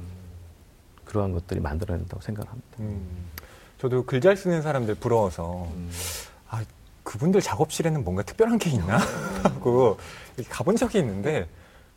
그러한 1.05 1.33
것들이 1.33 1.61
만들어낸다고 1.61 2.21
생각합니다. 2.23 2.69
음. 2.81 3.27
저도 3.79 4.05
글 4.07 4.21
잘 4.21 4.37
쓰는 4.37 4.63
사람들 4.63 4.95
부러워서 4.95 5.69
아 6.49 6.65
그분들 7.03 7.41
작업실에는 7.41 8.05
뭔가 8.05 8.23
특별한 8.23 8.59
게 8.59 8.71
있나 8.71 8.99
하고 9.43 9.99
가본 10.49 10.77
적이 10.77 10.99
있는데 10.99 11.49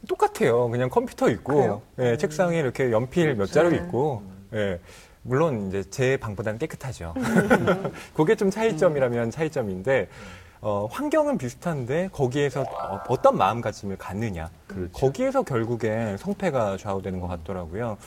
똑같아요. 0.08 0.70
그냥 0.70 0.90
컴퓨터 0.90 1.30
있고? 1.30 1.82
예, 2.00 2.18
책상에 2.18 2.60
이렇게 2.60 2.92
연필 2.92 3.36
몇 3.36 3.48
자루 3.48 3.72
네. 3.72 3.78
있고 3.78 4.24
예, 4.54 4.80
물론 5.24 5.68
이제 5.68 5.84
제 5.90 6.18
방보다는 6.18 6.60
깨끗하죠. 6.60 7.14
그게 8.14 8.36
좀 8.36 8.52
차이점이라면 8.52 9.32
차이점인데 9.32 10.08
어, 10.68 10.88
환경은 10.90 11.38
비슷한데 11.38 12.10
거기에서 12.12 12.62
어, 12.62 13.00
어떤 13.08 13.38
마음가짐을 13.38 13.98
갖느냐 14.00 14.50
그렇죠. 14.66 14.92
거기에서 14.94 15.44
결국에 15.44 16.18
성패가 16.18 16.78
좌우되는 16.78 17.20
것 17.20 17.28
같더라고요. 17.28 17.98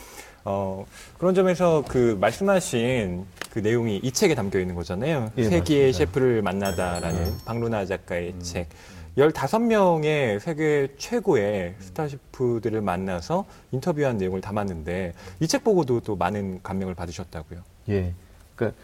어, 0.45 0.85
그런 1.19 1.37
점에서 1.37 1.85
그 1.87 2.19
말씀하신 2.21 3.25
그 3.53 3.61
내용이 3.61 3.99
이 3.99 4.11
책에 4.11 4.35
담겨 4.35 4.59
있는 4.59 4.75
거잖아요. 4.75 5.31
예, 5.37 5.45
세계의 5.45 5.87
맞습니다. 5.93 5.99
셰프를 5.99 6.43
만나다라는 6.43 7.33
박루나 7.45 7.87
작가의 7.87 8.35
책. 8.41 8.69
15명의 9.17 10.41
세계 10.41 10.89
최고의 10.99 11.77
스타 11.79 12.09
셰프들을 12.09 12.81
만나서 12.81 13.45
인터뷰한 13.71 14.17
내용을 14.19 14.41
담았는데 14.41 15.15
이 15.39 15.47
책 15.47 15.63
보고도 15.63 16.01
또 16.01 16.17
많은 16.17 16.59
감명을 16.65 16.97
받으셨다고요. 16.97 17.61
예. 17.91 18.13
그러니까 18.57 18.77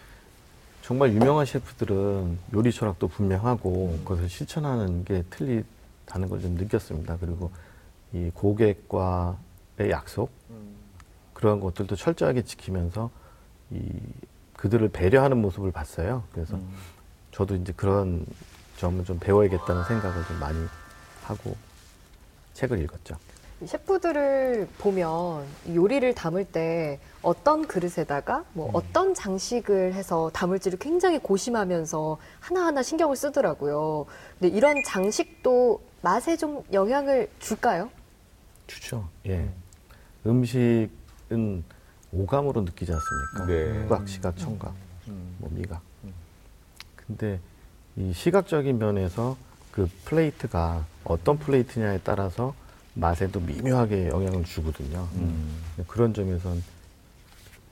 정말 0.84 1.14
유명한 1.14 1.46
셰프들은 1.46 2.38
요리 2.52 2.70
철학도 2.70 3.08
분명하고 3.08 4.00
그것을 4.04 4.28
실천하는 4.28 5.02
게 5.04 5.24
틀리다는 5.30 6.28
걸 6.28 6.42
좀 6.42 6.56
느꼈습니다. 6.56 7.16
그리고 7.20 7.50
이 8.12 8.30
고객과의 8.34 9.88
약속 9.88 10.30
그러한 11.32 11.60
것들도 11.60 11.96
철저하게 11.96 12.42
지키면서 12.42 13.10
이 13.70 13.80
그들을 14.58 14.86
배려하는 14.90 15.38
모습을 15.40 15.72
봤어요. 15.72 16.22
그래서 16.32 16.58
저도 17.32 17.54
이제 17.56 17.72
그런 17.74 18.26
점을 18.76 19.02
좀 19.06 19.18
배워야겠다는 19.18 19.84
생각을 19.84 20.22
좀 20.26 20.38
많이 20.38 20.58
하고 21.22 21.56
책을 22.52 22.78
읽었죠. 22.82 23.16
이 23.64 23.66
셰프들을 23.66 24.68
보면 24.76 25.47
이 25.66 25.75
요리를 25.75 26.14
담을 26.14 26.44
때 26.44 27.00
어떤 27.23 27.66
그릇에다가 27.66 28.44
뭐 28.52 28.68
어떤 28.75 29.14
장식을 29.14 29.94
해서 29.94 30.30
담을지를 30.35 30.78
굉장히 30.78 31.18
고심하면서 31.18 32.18
하나하나 32.40 32.83
신경을 32.83 33.16
쓰더라고요. 33.16 34.04
근데 34.38 34.54
이런 34.54 34.76
장식도 34.87 35.80
맛에 36.02 36.37
좀 36.37 36.62
영향을 36.75 37.30
줄까요? 37.38 37.88
주죠. 38.66 39.09
예. 39.26 39.49
음식은 40.26 41.64
오감으로 42.12 42.61
느끼지 42.61 42.92
않습니까? 42.92 43.47
네. 43.47 43.83
후각, 43.83 44.09
시각, 44.09 44.37
청각, 44.37 44.75
뭐 45.38 45.49
미각. 45.50 45.80
근데 46.97 47.40
이 47.97 48.12
시각적인 48.12 48.78
면에서 48.78 49.38
그 49.73 49.88
플레이트가 50.04 50.85
어떤 51.04 51.38
플레이트냐에 51.38 52.00
따라서 52.04 52.54
맛에도 52.94 53.40
미묘하게 53.40 54.08
영향을 54.08 54.44
주거든요. 54.44 55.08
음. 55.14 55.60
그런 55.86 56.14
점에선 56.14 56.62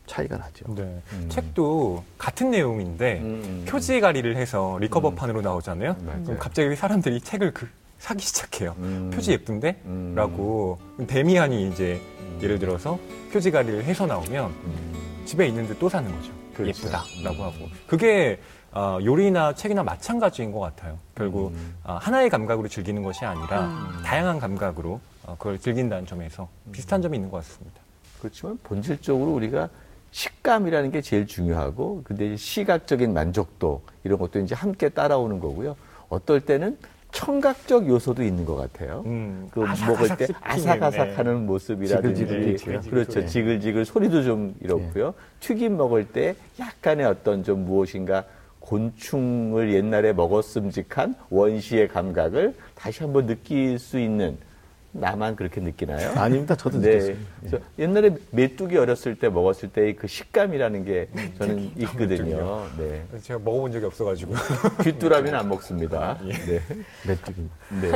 차이가 0.06 0.36
나죠. 0.36 0.74
네. 0.74 1.00
음. 1.12 1.28
책도 1.28 2.04
같은 2.18 2.50
내용인데 2.50 3.20
음. 3.20 3.64
표지 3.66 4.00
가리를 4.00 4.36
해서 4.36 4.76
리커버판으로 4.80 5.40
나오잖아요. 5.40 5.96
맞아요. 6.00 6.22
그럼 6.24 6.38
갑자기 6.38 6.74
사람들이 6.74 7.20
책을 7.20 7.54
그 7.54 7.68
사기 7.98 8.24
시작해요. 8.24 8.74
음. 8.78 9.10
표지 9.14 9.30
예쁜데? 9.32 9.80
음. 9.86 10.14
라고 10.16 10.78
데미안이 11.06 11.68
이제 11.70 12.00
음. 12.18 12.40
예를 12.42 12.58
들어서 12.58 12.98
표지 13.32 13.50
가리를 13.52 13.84
해서 13.84 14.06
나오면 14.06 14.50
음. 14.50 15.22
집에 15.24 15.46
있는데 15.46 15.78
또 15.78 15.88
사는 15.88 16.10
거죠. 16.10 16.32
그렇죠. 16.54 16.86
예쁘다라고 16.88 17.44
하고 17.44 17.68
그게 17.86 18.40
어, 18.72 18.98
요리나 19.02 19.54
책이나 19.54 19.82
마찬가지인 19.82 20.50
것 20.50 20.58
같아요. 20.60 20.98
결국 21.14 21.52
음. 21.52 21.74
어, 21.84 21.98
하나의 22.00 22.28
감각으로 22.28 22.68
즐기는 22.68 23.02
것이 23.02 23.24
아니라 23.24 23.66
음. 23.66 24.02
다양한 24.04 24.40
감각으로 24.40 25.00
어, 25.24 25.36
그걸 25.38 25.58
즐긴다는 25.58 26.06
점에서 26.06 26.48
비슷한 26.72 27.02
점이 27.02 27.16
있는 27.16 27.30
것 27.30 27.38
같습니다. 27.38 27.80
그렇지만 28.18 28.58
본질적으로 28.62 29.32
우리가 29.32 29.68
식감이라는 30.10 30.90
게 30.90 31.00
제일 31.00 31.26
중요하고 31.26 32.02
근데 32.04 32.36
시각적인 32.36 33.12
만족도 33.12 33.82
이런 34.04 34.18
것도 34.18 34.40
이제 34.40 34.54
함께 34.54 34.88
따라오는 34.88 35.40
거고요. 35.40 35.76
어떨 36.08 36.40
때는 36.40 36.76
청각적 37.12 37.88
요소도 37.88 38.22
있는 38.22 38.44
것 38.44 38.56
같아요. 38.56 39.02
음, 39.06 39.48
그 39.50 39.60
먹을 39.60 40.16
때 40.16 40.28
아삭아삭하는 40.40 41.40
네. 41.40 41.46
모습이라든지 41.46 42.20
지글지글 42.20 42.56
지글지글 42.56 42.90
그렇죠 42.90 43.20
네. 43.20 43.26
지글지글 43.26 43.84
소리도 43.84 44.22
좀 44.22 44.54
이렇고요 44.60 45.14
튀김 45.40 45.76
먹을 45.76 46.08
때 46.08 46.34
약간의 46.58 47.04
어떤 47.06 47.44
좀 47.44 47.64
무엇인가 47.66 48.24
곤충을 48.60 49.74
옛날에 49.74 50.12
먹었음직한 50.14 51.14
원시의 51.28 51.88
감각을 51.88 52.54
다시 52.74 53.02
한번 53.02 53.26
느낄 53.26 53.78
수 53.78 53.98
있는 53.98 54.38
나만 54.92 55.36
그렇게 55.36 55.60
느끼나요? 55.60 56.12
아닙니다. 56.18 56.54
저도 56.54 56.78
네. 56.80 56.90
느꼈어요. 56.90 57.16
저 57.50 57.58
옛날에 57.78 58.14
메뚜기 58.30 58.76
어렸을 58.76 59.18
때 59.18 59.28
먹었을 59.30 59.70
때의 59.70 59.96
그 59.96 60.06
식감이라는 60.06 60.84
게 60.84 61.08
저는 61.38 61.72
있거든요. 61.78 62.66
네. 62.78 63.02
제가 63.22 63.40
먹어본 63.42 63.72
적이 63.72 63.86
없어가지고 63.86 64.34
귀뚜라미는 64.84 65.38
안 65.38 65.48
먹습니다. 65.48 66.18
예. 66.28 66.32
네. 66.32 66.60
메뚜기. 67.06 67.48
네. 67.80 67.90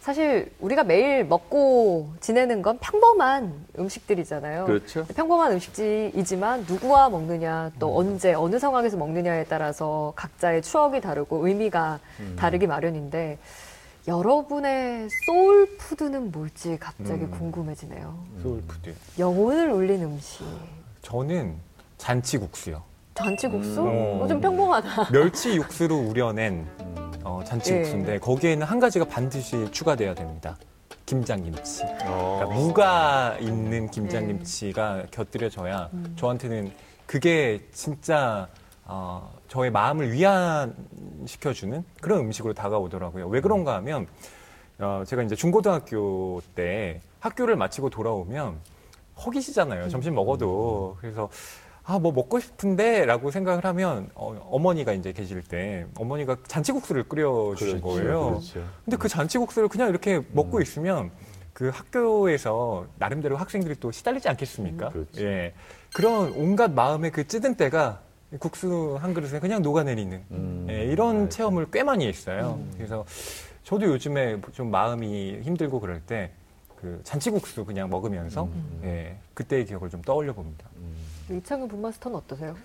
사실 0.00 0.50
우리가 0.58 0.82
매일 0.82 1.24
먹고 1.24 2.12
지내는 2.18 2.62
건 2.62 2.78
평범한 2.80 3.52
음식들이잖아요. 3.78 4.64
그렇죠. 4.64 5.06
평범한 5.14 5.52
음식이지만 5.52 6.66
누구와 6.68 7.08
먹느냐 7.10 7.70
또 7.78 7.96
언제 7.96 8.34
어느 8.34 8.58
상황에서 8.58 8.96
먹느냐에 8.96 9.44
따라서 9.44 10.12
각자의 10.16 10.62
추억이 10.62 11.00
다르고 11.00 11.46
의미가 11.46 12.00
다르기 12.36 12.66
마련인데 12.66 13.38
여러분의 14.08 15.08
soul 15.26 15.76
food는 15.78 16.32
뭘지 16.32 16.76
갑자기 16.78 17.22
음. 17.24 17.30
궁금해지네요. 17.30 18.18
soul 18.42 18.65
food. 18.65 18.94
영혼을 19.18 19.70
울린 19.70 20.02
음식. 20.02 20.44
저는 21.02 21.56
잔치국수요. 21.98 22.82
잔치국수? 23.14 23.80
음. 23.82 24.22
어, 24.22 24.26
좀 24.26 24.40
평범하다. 24.40 25.10
멸치 25.12 25.54
육수로 25.54 25.96
우려낸 25.96 26.66
어, 27.22 27.42
잔치국수인데 27.44 28.14
예. 28.14 28.18
거기에는 28.18 28.66
한 28.66 28.80
가지가 28.80 29.04
반드시 29.04 29.70
추가돼야 29.70 30.14
됩니다. 30.14 30.56
김장김치. 31.06 31.84
어. 32.04 32.40
그러니까 32.40 32.46
무가 32.46 33.36
있는 33.40 33.88
김장김치가 33.90 35.04
곁들여져야 35.12 35.90
음. 35.92 36.12
저한테는 36.18 36.72
그게 37.06 37.60
진짜 37.72 38.48
어, 38.84 39.32
저의 39.48 39.70
마음을 39.70 40.12
위안시켜주는 40.12 41.84
그런 42.00 42.20
음식으로 42.20 42.54
다가오더라고요. 42.54 43.28
왜 43.28 43.40
그런가 43.40 43.74
하면 43.76 44.06
어, 44.78 45.04
제가 45.06 45.22
이제 45.22 45.34
중고등학교 45.34 46.42
때 46.54 47.00
학교를 47.20 47.56
마치고 47.56 47.90
돌아오면 47.90 48.58
허기시잖아요. 49.24 49.88
점심 49.88 50.14
먹어도. 50.14 50.96
그래서 51.00 51.28
아, 51.84 51.98
뭐 51.98 52.12
먹고 52.12 52.38
싶은데 52.40 53.06
라고 53.06 53.30
생각을 53.30 53.64
하면 53.64 54.10
어, 54.14 54.58
머니가 54.58 54.92
이제 54.92 55.12
계실 55.12 55.42
때 55.42 55.86
어머니가 55.96 56.36
잔치국수를 56.46 57.08
끓여 57.08 57.54
주신 57.56 57.80
거예요. 57.80 58.30
그렇죠. 58.30 58.64
근데 58.84 58.96
그 58.96 59.08
잔치국수를 59.08 59.68
그냥 59.68 59.88
이렇게 59.88 60.22
먹고 60.32 60.60
있으면 60.60 61.10
그 61.52 61.68
학교에서 61.68 62.86
나름대로 62.98 63.36
학생들이 63.36 63.76
또 63.78 63.92
시달리지 63.92 64.28
않겠습니까? 64.28 64.88
음, 64.88 64.92
그렇죠. 64.92 65.22
예. 65.22 65.52
그런 65.92 66.32
온갖 66.32 66.70
마음의 66.72 67.10
그 67.10 67.26
찌든 67.26 67.56
때가 67.56 68.00
국수 68.38 68.98
한 69.00 69.14
그릇에 69.14 69.38
그냥 69.40 69.62
녹아내리는 69.62 70.22
음, 70.30 70.66
예, 70.70 70.84
이런 70.86 71.14
맞아요. 71.16 71.28
체험을 71.28 71.66
꽤 71.70 71.82
많이 71.82 72.06
했어요. 72.06 72.58
그래서 72.76 73.04
저도 73.64 73.86
요즘에 73.86 74.40
좀 74.52 74.70
마음이 74.70 75.40
힘들고 75.42 75.80
그럴 75.80 76.00
때 76.00 76.30
그 76.82 77.00
잔치국수 77.04 77.64
그냥 77.64 77.88
먹으면서 77.88 78.42
음. 78.46 78.80
예, 78.82 79.16
그때의 79.34 79.66
기억을 79.66 79.88
좀 79.88 80.02
떠올려 80.02 80.32
봅니다. 80.32 80.66
이창현 81.30 81.68
분마스터는 81.68 82.18
어떠세요? 82.18 82.56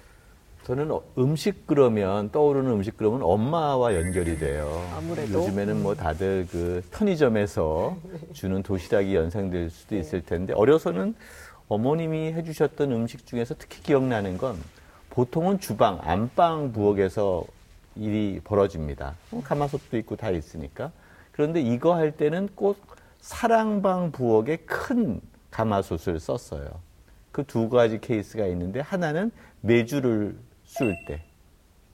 저는 0.63 0.89
어- 0.89 1.03
음식 1.19 1.67
그러면 1.67 2.31
떠오르는 2.31 2.71
음식 2.71 2.97
그러면 2.97 3.21
엄마와 3.21 3.93
연결이 3.93 4.39
돼요. 4.39 4.83
아무래도. 4.97 5.33
요즘에는 5.43 5.83
뭐 5.83 5.93
다들 5.93 6.47
그 6.51 6.81
편의점에서 6.89 7.95
주는 8.33 8.63
도시락이 8.63 9.13
연상될 9.15 9.69
수도 9.69 9.95
있을 9.95 10.23
텐데 10.23 10.51
어려서는 10.53 11.13
어머님이 11.67 12.33
해주셨던 12.33 12.91
음식 12.91 13.23
중에서 13.27 13.53
특히 13.59 13.83
기억나는 13.83 14.39
건 14.39 14.57
보통은 15.17 15.59
주방 15.59 15.97
안방 16.03 16.71
부엌에서 16.73 17.43
일이 17.95 18.39
벌어집니다. 18.43 19.15
뭐 19.31 19.41
가마솥도 19.41 19.97
있고 19.97 20.15
다 20.15 20.29
있으니까. 20.29 20.91
그런데 21.31 21.59
이거 21.59 21.95
할 21.95 22.11
때는 22.11 22.49
꼭 22.53 22.77
사랑방 23.19 24.11
부엌에 24.11 24.57
큰 24.57 25.19
가마솥을 25.49 26.19
썼어요. 26.19 26.69
그 27.31 27.43
두 27.43 27.67
가지 27.67 27.99
케이스가 27.99 28.45
있는데 28.45 28.79
하나는 28.79 29.31
메주를 29.61 30.37
쏠 30.65 30.95
때. 31.07 31.23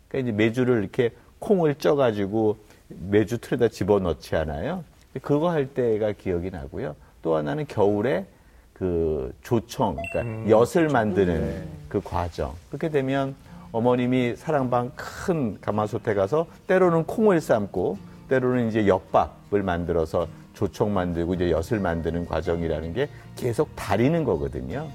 그러니까 0.10 0.30
이제 0.30 0.38
메주를 0.38 0.82
이렇게 0.82 1.12
콩을 1.40 1.76
쪄가지고 1.76 2.58
메주 2.90 3.38
틀에다 3.38 3.70
집어넣지 3.70 4.36
않아요. 4.36 4.84
그거 5.22 5.50
할 5.50 5.74
때가 5.74 6.12
기억이 6.12 6.52
나고요. 6.52 6.98
또 7.22 7.38
하나는 7.38 7.68
겨울에 7.68 8.26
그 8.74 9.34
조청, 9.44 9.96
그러니까 9.96 10.22
음, 10.22 10.50
엿을 10.50 10.90
만드는 10.90 11.64
그 11.90 12.02
과정. 12.02 12.54
그렇게 12.70 12.90
되면 12.90 13.36
어머님이 13.72 14.36
사랑방 14.36 14.92
큰 14.96 15.60
가마솥에 15.62 16.14
가서 16.14 16.48
때로는 16.68 17.06
콩을 17.06 17.40
삶고 17.42 17.98
때로는 18.30 18.70
이제 18.70 18.88
엿밥을 18.88 19.64
만들어서 19.64 20.28
조청 20.54 20.94
만들고 20.94 21.34
이제 21.36 21.52
엿을 21.52 21.80
만드는 21.82 22.26
과정이라는 22.26 22.94
게 22.94 23.10
계속 23.36 23.76
다리는 23.76 24.24
거거든요. 24.24 24.88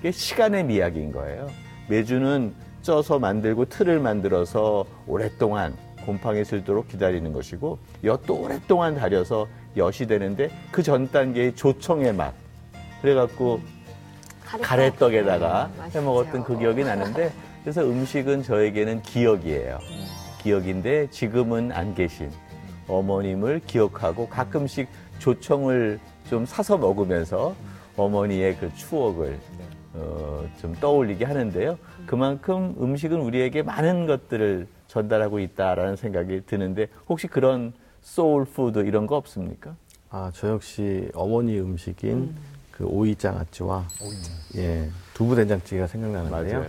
이게 0.00 0.10
시간의 0.10 0.64
미학인 0.64 1.12
거예요. 1.12 1.48
메주는 1.88 2.52
쪄서 2.82 3.18
만들고 3.18 3.66
틀을 3.66 4.00
만들어서 4.00 4.84
오랫동안 5.06 5.74
곰팡이 6.04 6.44
슬도록 6.44 6.88
기다리는 6.88 7.32
것이고 7.32 7.78
엿도 8.04 8.34
오랫동안 8.42 8.94
다려서 8.94 9.46
엿이 9.76 10.06
되는데 10.06 10.50
그 10.70 10.82
전 10.82 11.10
단계의 11.10 11.56
조청의 11.56 12.12
맛. 12.14 12.32
그래갖고 13.04 13.60
가래떡에다가 14.62 15.70
음, 15.76 15.90
해 15.94 16.00
먹었던 16.00 16.42
그 16.44 16.58
기억이 16.58 16.84
나는데 16.84 17.32
그래서 17.62 17.82
음식은 17.82 18.42
저에게는 18.42 19.02
기억이에요. 19.02 19.78
기억인데 20.42 21.10
지금은 21.10 21.70
안 21.72 21.94
계신 21.94 22.30
어머님을 22.88 23.60
기억하고 23.66 24.26
가끔씩 24.30 24.88
조청을 25.18 26.00
좀 26.30 26.46
사서 26.46 26.78
먹으면서 26.78 27.54
어머니의 27.98 28.56
그 28.56 28.74
추억을 28.74 29.38
어, 29.92 30.48
좀 30.58 30.74
떠올리게 30.76 31.26
하는데요. 31.26 31.78
그만큼 32.06 32.74
음식은 32.80 33.20
우리에게 33.20 33.62
많은 33.62 34.06
것들을 34.06 34.66
전달하고 34.88 35.40
있다라는 35.40 35.96
생각이 35.96 36.46
드는데 36.46 36.86
혹시 37.06 37.26
그런 37.26 37.74
soul 38.00 38.46
food 38.46 38.78
이런 38.78 39.06
거 39.06 39.16
없습니까? 39.16 39.76
아, 40.08 40.30
저 40.34 40.48
역시 40.48 41.10
어머니 41.14 41.58
음식인 41.58 42.34
그 42.76 42.84
오이장아찌와 42.86 43.86
예, 44.56 44.90
두부 45.14 45.36
된장찌개가 45.36 45.86
생각나는데요. 45.86 46.66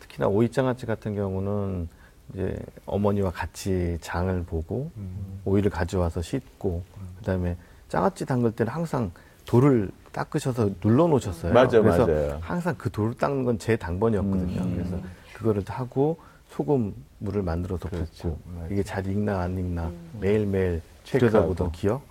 특히나 0.00 0.26
오이장아찌 0.26 0.84
같은 0.84 1.14
경우는 1.14 1.88
이제 2.34 2.56
어머니와 2.86 3.30
같이 3.30 3.98
장을 4.00 4.42
보고 4.44 4.90
음. 4.96 5.40
오이를 5.44 5.70
가져와서 5.70 6.22
씻고 6.22 6.82
그다음에 7.18 7.56
장아찌 7.88 8.26
담글 8.26 8.52
때는 8.52 8.72
항상 8.72 9.12
돌을 9.46 9.90
닦으셔서 10.12 10.70
눌러 10.80 11.06
놓으셨어요. 11.06 11.52
맞아, 11.52 11.80
그래서 11.80 12.06
맞아요. 12.06 12.38
항상 12.42 12.74
그 12.76 12.90
돌을 12.90 13.14
닦는 13.14 13.44
건 13.44 13.58
제 13.58 13.76
당번이었거든요. 13.76 14.60
음. 14.60 14.74
그래서 14.74 15.00
그거를 15.34 15.62
하고 15.68 16.18
소금 16.48 16.92
물을 17.18 17.42
만들어서 17.42 17.88
그렇죠. 17.88 18.30
붓고 18.34 18.38
맞아요. 18.54 18.68
이게 18.72 18.82
잘 18.82 19.06
익나 19.06 19.38
안 19.40 19.56
익나 19.56 19.86
음. 19.86 20.10
매일매일. 20.20 20.82
들여다보던 21.04 21.70
기억. 21.72 22.02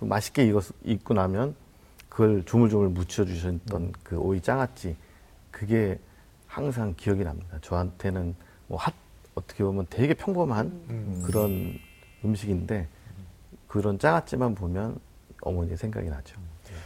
그 0.00 0.06
맛있게 0.06 0.46
익었, 0.46 0.64
익고 0.84 1.14
나면 1.14 1.54
그걸 2.10 2.44
조물조물 2.44 2.90
무쳐주셨던 2.90 3.82
음. 3.82 3.92
그 4.02 4.18
오이 4.18 4.42
장아찌 4.42 4.96
그게 5.50 5.98
항상 6.46 6.92
기억이 6.96 7.24
납니다. 7.24 7.56
저한테는 7.62 8.34
뭐 8.66 8.78
핫, 8.78 8.92
어떻게 9.34 9.64
보면 9.64 9.86
되게 9.88 10.12
평범한 10.12 10.66
음. 10.90 11.22
그런 11.24 11.78
음식인데 12.22 12.86
그런 13.66 13.98
장아찌만 13.98 14.54
보면 14.54 15.00
어머니의 15.40 15.78
생각이 15.78 16.10
나죠. 16.10 16.36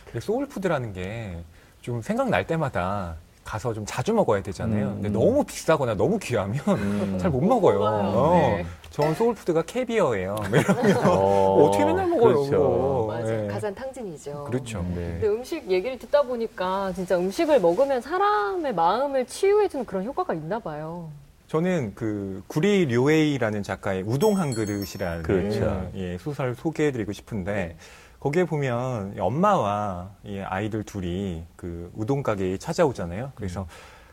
근데 0.06 0.20
soul 0.20 0.41
food라는 0.41 0.92
게 0.92 1.42
좀 1.84 2.00
생각날 2.00 2.46
때마다 2.46 3.14
가서 3.44 3.74
좀 3.74 3.84
자주 3.86 4.12
먹어야 4.14 4.42
되잖아요. 4.42 4.86
음, 4.88 4.94
근데 4.94 5.08
음. 5.08 5.12
너무 5.12 5.44
비싸거나 5.44 5.94
너무 5.94 6.18
귀하면 6.18 6.58
음. 6.66 7.18
잘 7.20 7.31
못 7.31 7.42
먹어요. 7.44 7.80
어, 7.82 8.32
네. 8.56 8.66
전 8.90 9.14
soul 9.14 9.33
food가 9.33 9.62
캐비어예요. 9.62 10.34
뭐 10.50 10.58
이러면 10.58 10.96
어, 11.06 11.64
어떻게 11.64 11.84
맨날 11.84 12.08
먹어요, 12.08 12.34
그렇죠. 12.34 12.50
그거. 12.50 13.04
맞아요. 13.08 13.42
네. 13.42 13.46
가산 13.48 13.74
탕진이죠. 13.74 14.44
그렇죠. 14.44 14.82
네. 14.94 15.18
근데 15.20 15.28
음식 15.28 15.70
얘기를 15.70 15.98
듣다 15.98 16.22
보니까 16.22 16.92
진짜 16.94 17.18
음식을 17.18 17.60
먹으면 17.60 18.00
사람의 18.00 18.74
마음을 18.74 19.26
치유해주는 19.26 19.84
그런 19.84 20.04
효과가 20.04 20.32
있나 20.34 20.58
봐요. 20.58 21.10
저는 21.48 21.92
그 21.94 22.42
구리 22.46 22.86
료에이라는 22.86 23.62
작가의 23.62 24.02
우동 24.06 24.38
한 24.38 24.54
그릇이라는 24.54 25.22
그렇죠. 25.22 25.88
예, 25.94 26.16
소설 26.18 26.54
소개해드리고 26.54 27.12
싶은데 27.12 27.76
거기에 28.24 28.44
보면 28.44 29.16
엄마와 29.20 30.08
이 30.24 30.38
아이들 30.40 30.82
둘이 30.82 31.44
그 31.56 31.90
우동 31.94 32.22
가게에 32.22 32.56
찾아오잖아요. 32.56 33.32
그래서 33.34 33.66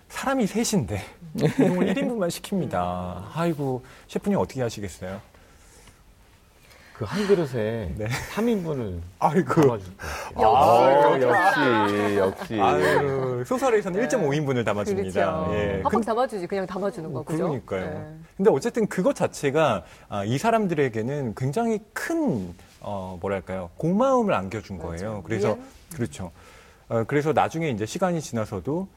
사람이 0.10 0.48
셋인데 0.48 1.02
우동을 1.42 1.94
1인분만 1.94 2.28
시킵니다. 2.28 3.24
아이고 3.34 3.86
셰프님 4.10 4.38
어떻게 4.38 4.62
하시겠어요? 4.62 5.22
그 6.94 7.06
한 7.06 7.26
그릇에 7.26 7.90
네. 7.98 8.06
3인분을 8.36 9.00
아이고 9.18 9.54
담아줄 9.62 9.94
거예요. 10.36 10.56
아, 10.58 11.22
역시. 11.22 12.18
역시. 12.18 12.60
아유, 12.62 13.44
소설에서는 13.48 13.98
네. 14.02 14.08
1.5인분을 14.10 14.66
담아줍니다. 14.66 15.10
그렇죠. 15.14 15.54
예. 15.56 15.80
한번 15.84 16.02
담아주지 16.02 16.48
그냥 16.48 16.68
담아주는 16.68 17.14
거 17.14 17.24
그죠? 17.24 17.46
그러니까요. 17.66 17.86
네. 17.98 18.16
근데 18.36 18.52
어쨌든 18.52 18.88
그것 18.88 19.16
자체가 19.16 19.84
아, 20.10 20.26
이 20.26 20.38
사람들에게는 20.38 21.34
굉장히 21.36 21.80
큰 21.94 22.54
어, 22.82 23.18
뭐랄까요 23.22 23.70
고마움을 23.78 24.34
안겨준 24.34 24.78
거예요. 24.80 25.22
그래서. 25.24 25.58
그렇죠. 25.96 26.32
어, 26.90 27.04
그래서 27.08 27.32
나중에 27.34 27.70
이제 27.70 27.86
시간이 27.86 28.22
지나서도 28.22 28.88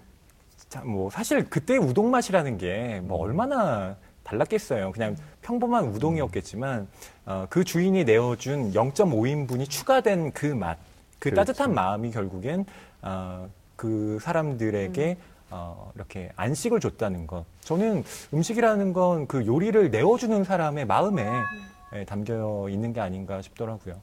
자, 0.68 0.80
뭐 0.84 1.10
사실 1.10 1.48
그때 1.48 1.76
우동 1.76 2.10
맛이라는 2.10 2.58
게 2.58 3.00
뭐 3.04 3.18
얼마나 3.18 3.96
달랐겠어요. 4.24 4.90
그냥 4.92 5.16
평범한 5.42 5.84
우동이었겠지만 5.88 6.88
어, 7.26 7.46
그 7.50 7.62
주인이 7.64 8.04
내어준 8.04 8.72
0.5인분이 8.72 9.68
추가된 9.68 10.32
그 10.32 10.46
맛, 10.46 10.78
그 11.18 11.30
그렇죠. 11.30 11.36
따뜻한 11.52 11.74
마음이 11.74 12.10
결국엔 12.10 12.64
어, 13.02 13.48
그 13.76 14.18
사람들에게 14.22 15.16
어, 15.50 15.92
이렇게 15.94 16.30
안식을 16.36 16.80
줬다는 16.80 17.26
것. 17.26 17.44
저는 17.60 18.02
음식이라는 18.32 18.92
건 18.94 19.26
그 19.28 19.46
요리를 19.46 19.90
내어주는 19.90 20.42
사람의 20.44 20.86
마음에 20.86 21.22
예, 21.22 21.28
담겨 22.02 22.66
있는 22.68 22.92
게 22.92 23.00
아닌가 23.00 23.40
싶더라고요. 23.40 23.94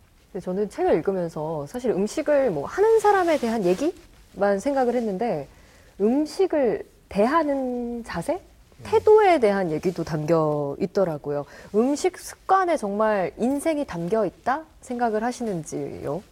저는 0.41 0.69
책을 0.69 0.93
읽으면서 0.95 1.65
사실 1.67 1.91
음식을 1.91 2.51
뭐 2.51 2.65
하는 2.65 3.01
사람에 3.01 3.37
대한 3.37 3.65
얘기만 3.65 4.59
생각을 4.61 4.95
했는데 4.95 5.47
음식을 5.99 6.85
대하는 7.09 8.03
자세? 8.05 8.41
태도에 8.83 9.39
대한 9.39 9.69
얘기도 9.69 10.03
담겨 10.03 10.75
있더라고요. 10.79 11.45
음식 11.75 12.17
습관에 12.17 12.77
정말 12.77 13.31
인생이 13.37 13.85
담겨 13.85 14.25
있다 14.25 14.63
생각을 14.79 15.23
하시는지요? 15.23 16.23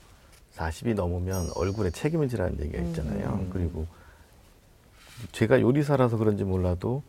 40이 0.55 0.95
넘으면 0.95 1.51
얼굴에 1.55 1.91
책임을 1.91 2.27
지라는 2.27 2.59
얘기가 2.59 2.81
있잖아요. 2.85 3.39
음. 3.41 3.49
그리고 3.53 3.85
제가 5.31 5.61
요리사라서 5.61 6.17
그런지 6.17 6.43
몰라도 6.43 7.03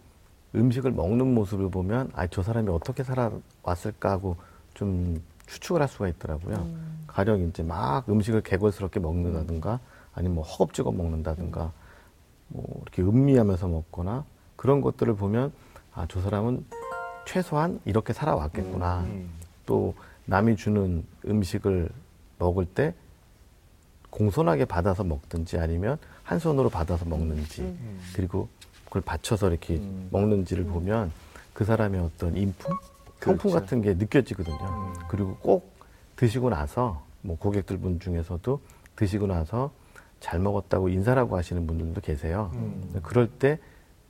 음식을 0.55 0.91
먹는 0.91 1.35
모습을 1.35 1.71
보면 1.71 2.11
아, 2.15 2.27
저 2.27 2.43
사람이 2.43 2.69
어떻게 2.71 3.03
살아왔을까 3.03 4.11
하고 4.11 4.37
좀 4.75 5.23
추측을 5.47 5.81
할 5.81 5.89
수가 5.89 6.09
있더라고요. 6.09 6.57
음. 6.57 7.05
가령 7.07 7.41
이제 7.49 7.63
막 7.63 8.09
음식을 8.09 8.43
개걸스럽게 8.43 9.01
먹는다든가 9.01 9.81
아니면 10.15 10.37
뭐 10.37 10.45
허겁지겁 10.45 10.95
먹는다든가 10.95 11.73
뭐 12.49 12.83
이렇게 12.83 13.03
음미하면서 13.03 13.69
먹거나 13.69 14.25
그런 14.57 14.81
것들을 14.81 15.15
보면 15.15 15.53
아, 15.95 16.07
저 16.09 16.21
사람은 16.21 16.65
최소한 17.27 17.81
이렇게 17.85 18.13
살아왔겠구나. 18.13 19.01
음. 19.01 19.31
또 19.67 19.95
남이 20.27 20.57
주는 20.57 21.05
음식을 21.27 21.91
먹을 22.39 22.65
때 22.65 22.95
공손하게 24.11 24.65
받아서 24.65 25.05
먹든지 25.05 25.59
아니면 25.59 25.99
한 26.25 26.39
손으로 26.39 26.71
받아서 26.71 27.05
먹는지 27.05 27.63
음. 27.63 28.01
그리고 28.15 28.49
그걸 28.91 29.03
받쳐서 29.03 29.49
이렇게 29.49 29.75
음. 29.77 30.09
먹는지를 30.11 30.65
보면 30.65 31.13
그 31.55 31.65
사람의 31.65 32.01
어떤 32.01 32.37
인품, 32.37 32.77
성품 33.21 33.51
그렇죠. 33.51 33.61
같은 33.61 33.83
게 33.83 33.95
느껴지거든요. 33.95 34.57
음. 34.57 34.95
그리고 35.09 35.37
꼭 35.37 35.73
드시고 36.17 36.51
나서 36.51 37.03
뭐 37.23 37.39
고객들 37.39 37.79
분 37.79 38.01
중에서도 38.01 38.61
드시고 38.97 39.29
나서 39.29 39.71
잘 40.19 40.41
먹었다고 40.41 40.89
인사라고 40.89 41.37
하시는 41.37 41.67
분들도 41.67 42.01
계세요. 42.01 42.51
음. 42.55 43.01
그럴 43.03 43.29
때 43.29 43.59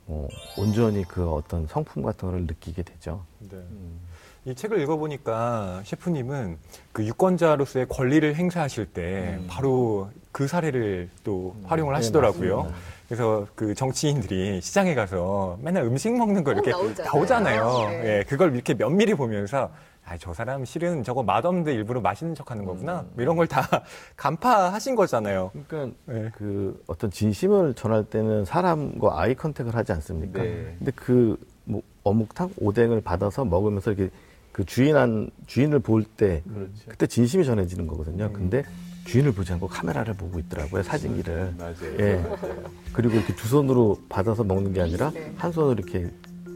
어, 0.07 0.27
온전히 0.57 1.03
그 1.03 1.29
어떤 1.29 1.67
성품 1.67 2.01
같은 2.01 2.31
걸 2.31 2.41
느끼게 2.41 2.81
되죠. 2.81 3.23
네. 3.39 3.57
음. 3.57 3.99
이 4.45 4.55
책을 4.55 4.81
읽어보니까 4.81 5.83
셰프님은 5.85 6.57
그 6.91 7.05
유권자로서의 7.05 7.87
권리를 7.87 8.33
행사하실 8.35 8.87
때 8.87 9.37
음. 9.39 9.45
바로 9.47 10.09
그 10.31 10.47
사례를 10.47 11.09
또 11.23 11.55
활용을 11.65 11.93
네, 11.93 11.97
하시더라고요. 11.97 12.63
맞습니다. 12.63 12.81
그래서 13.11 13.45
그 13.55 13.75
정치인들이 13.75 14.61
시장에 14.61 14.95
가서 14.95 15.57
맨날 15.61 15.83
음식 15.83 16.17
먹는 16.17 16.45
거꼭 16.45 16.65
이렇게 16.65 16.71
나오잖아요. 16.71 17.11
나오잖아요. 17.13 17.89
네. 17.89 18.05
예, 18.19 18.23
그걸 18.23 18.55
이렇게 18.55 18.73
면밀히 18.73 19.15
보면서 19.15 19.69
아, 20.05 20.15
저 20.17 20.33
사람 20.33 20.63
실은 20.63 21.03
저거 21.03 21.21
맛없는데 21.21 21.73
일부러 21.73 21.99
맛있는 21.99 22.35
척 22.35 22.49
하는 22.51 22.63
거구나. 22.63 23.03
뭐 23.13 23.21
이런 23.21 23.35
걸 23.35 23.47
다 23.47 23.67
간파하신 24.15 24.95
거잖아요. 24.95 25.51
그러니까 25.67 25.93
네. 26.05 26.29
그 26.37 26.81
어떤 26.87 27.11
진심을 27.11 27.73
전할 27.73 28.05
때는 28.05 28.45
사람과 28.45 29.19
아이 29.21 29.35
컨택을 29.35 29.75
하지 29.75 29.91
않습니까? 29.91 30.41
네. 30.41 30.75
근데 30.79 30.91
그 30.91 31.35
뭐 31.65 31.81
어묵탕 32.03 32.51
오뎅을 32.59 33.01
받아서 33.01 33.43
먹으면서 33.45 33.91
이렇게 33.91 34.09
그 34.53 34.63
주인한 34.65 35.29
주인을 35.47 35.79
볼때 35.79 36.41
그렇죠. 36.47 36.71
그때 36.87 37.05
진심이 37.07 37.43
전해지는 37.45 37.85
거거든요. 37.87 38.25
음. 38.27 38.33
근데 38.33 38.63
주인을 39.05 39.33
보지 39.33 39.53
않고 39.53 39.67
카메라를 39.67 40.13
보고 40.13 40.39
있더라고요. 40.39 40.83
사진기를. 40.83 41.55
맞아요. 41.57 41.75
예. 41.99 42.15
맞아요. 42.17 42.63
그리고 42.93 43.15
이렇게 43.15 43.35
두 43.35 43.47
손으로 43.47 43.99
받아서 44.09 44.43
먹는 44.43 44.73
게 44.73 44.81
아니라 44.81 45.11
네. 45.11 45.33
한 45.37 45.51
손으로 45.51 45.73
이렇게 45.73 46.09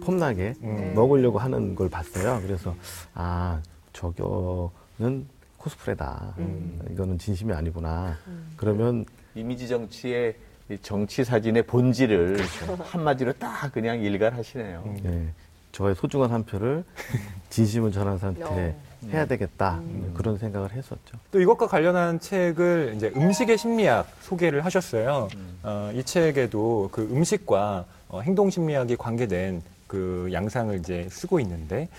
폼나게 0.03 0.53
음. 0.61 0.93
먹으려고 0.93 1.39
하는 1.39 1.75
걸 1.75 1.89
봤어요. 1.89 2.41
그래서 2.45 2.75
아 3.13 3.61
저거는 3.93 5.27
코스프레다. 5.57 6.35
음. 6.37 6.79
이거는 6.91 7.17
진심이 7.17 7.51
아니구나. 7.53 8.17
음. 8.27 8.53
그러면 8.55 9.05
이미지 9.33 9.67
정치의 9.67 10.35
이 10.69 10.77
정치 10.81 11.23
사진의 11.23 11.63
본질을 11.63 12.39
한마디로 12.83 13.33
딱 13.33 13.71
그냥 13.71 13.99
일갈하시네요. 14.01 14.83
음. 14.85 14.97
예, 15.05 15.33
저의 15.71 15.93
소중한 15.95 16.31
한 16.31 16.43
표를 16.43 16.83
진심을 17.49 17.91
전한 17.91 18.17
사람한테 18.17 18.75
어. 18.77 18.81
해야 19.11 19.25
되겠다 19.25 19.79
음. 19.81 20.13
그런 20.15 20.37
생각을 20.37 20.71
했었죠. 20.71 21.17
또 21.31 21.39
이것과 21.39 21.67
관련한 21.67 22.19
책을 22.19 22.93
이제 22.95 23.11
음식의 23.15 23.57
심리학 23.57 24.07
소개를 24.21 24.65
하셨어요. 24.65 25.27
어, 25.63 25.91
이 25.93 26.03
책에도 26.03 26.89
그 26.91 27.01
음식과 27.03 27.85
어, 28.09 28.21
행동 28.21 28.49
심리학이 28.49 28.95
관계된 28.97 29.61
그 29.87 30.29
양상을 30.31 30.77
이제 30.79 31.07
쓰고 31.09 31.39
있는데 31.41 31.89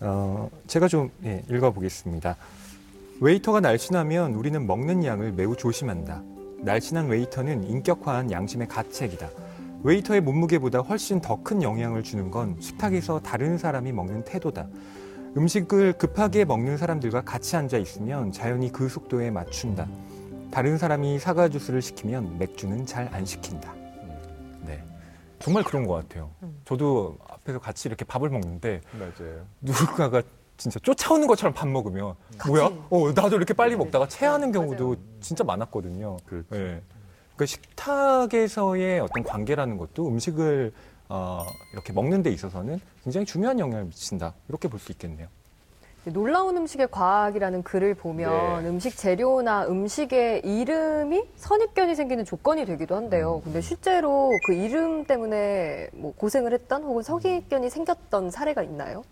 어, 0.00 0.50
제가 0.66 0.88
좀 0.88 1.10
예, 1.24 1.42
읽어보겠습니다. 1.48 2.36
웨이터가 3.20 3.60
날씬하면 3.60 4.34
우리는 4.34 4.66
먹는 4.66 5.04
양을 5.04 5.32
매우 5.32 5.56
조심한다. 5.56 6.22
날씬한 6.62 7.08
웨이터는 7.08 7.64
인격화한 7.64 8.30
양심의 8.30 8.68
가책이다. 8.68 9.28
웨이터의 9.84 10.20
몸무게보다 10.20 10.80
훨씬 10.80 11.20
더 11.20 11.42
큰 11.42 11.62
영향을 11.62 12.02
주는 12.04 12.30
건 12.30 12.56
식탁에서 12.60 13.20
다른 13.20 13.58
사람이 13.58 13.90
먹는 13.92 14.24
태도다. 14.24 14.66
음식을 15.36 15.94
급하게 15.94 16.44
먹는 16.44 16.76
사람들과 16.76 17.22
같이 17.22 17.56
앉아 17.56 17.78
있으면 17.78 18.32
자연히 18.32 18.70
그 18.70 18.88
속도에 18.88 19.30
맞춘다. 19.30 19.88
다른 20.50 20.76
사람이 20.76 21.18
사과 21.18 21.48
주스를 21.48 21.80
시키면 21.80 22.38
맥주는 22.38 22.84
잘 22.84 23.08
안 23.12 23.24
시킨다. 23.24 23.72
네. 24.60 24.82
정말 25.38 25.64
그런 25.64 25.86
것 25.86 25.94
같아요. 25.94 26.30
음. 26.42 26.60
저도 26.66 27.16
앞에서 27.28 27.58
같이 27.58 27.88
이렇게 27.88 28.04
밥을 28.04 28.28
먹는데 28.28 28.82
맞아요. 28.92 29.46
누군가가 29.62 30.22
진짜 30.58 30.78
쫓아오는 30.80 31.26
것처럼 31.26 31.54
밥 31.54 31.66
먹으면 31.66 32.14
같이. 32.36 32.50
뭐야? 32.50 32.70
어, 32.90 33.12
나도 33.12 33.36
이렇게 33.36 33.54
빨리 33.54 33.74
먹다가 33.74 34.06
체하는 34.08 34.52
네, 34.52 34.58
경우도 34.58 34.84
맞아요. 34.84 34.96
진짜 35.20 35.42
많았거든요. 35.44 36.18
그렇죠. 36.26 36.46
예. 36.52 36.82
그러니까 37.34 37.46
식탁에서의 37.46 39.00
어떤 39.00 39.22
관계라는 39.24 39.78
것도 39.78 40.06
음식을 40.06 40.72
어, 41.08 41.44
이렇게 41.72 41.92
먹는 41.92 42.22
데 42.22 42.30
있어서는 42.30 42.80
굉장히 43.02 43.26
중요한 43.26 43.58
영향을 43.58 43.84
미친다. 43.86 44.34
이렇게 44.48 44.68
볼 44.68 44.78
수 44.80 44.92
있겠네요. 44.92 45.28
놀라운 46.04 46.56
음식의 46.56 46.88
과학이라는 46.90 47.62
글을 47.62 47.94
보면 47.94 48.62
네. 48.64 48.68
음식 48.68 48.96
재료나 48.96 49.68
음식의 49.68 50.40
이름이 50.44 51.22
선입견이 51.36 51.94
생기는 51.94 52.24
조건이 52.24 52.64
되기도 52.64 52.96
한데요. 52.96 53.40
근데 53.44 53.60
실제로 53.60 54.30
그 54.44 54.52
이름 54.52 55.04
때문에 55.04 55.90
뭐 55.92 56.12
고생을 56.16 56.52
했던 56.54 56.82
혹은 56.82 57.04
선입견이 57.04 57.70
생겼던 57.70 58.32
사례가 58.32 58.64
있나요? 58.64 59.04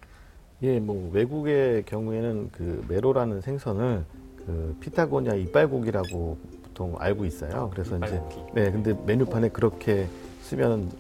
예, 0.63 0.81
뭐 0.81 1.09
외국의 1.13 1.85
경우에는 1.85 2.51
그 2.51 2.85
메로라는 2.89 3.41
생선을 3.41 4.05
그 4.45 4.77
피타고니아 4.81 5.35
이빨고기라고 5.35 6.39
보통 6.65 6.97
알고 6.99 7.25
있어요. 7.25 7.71
그래서 7.73 7.99
이제. 7.99 8.21
네, 8.53 8.73
근데 8.73 8.95
메뉴판에 9.07 9.51
그렇게 9.51 10.09
쓰면 10.43 10.91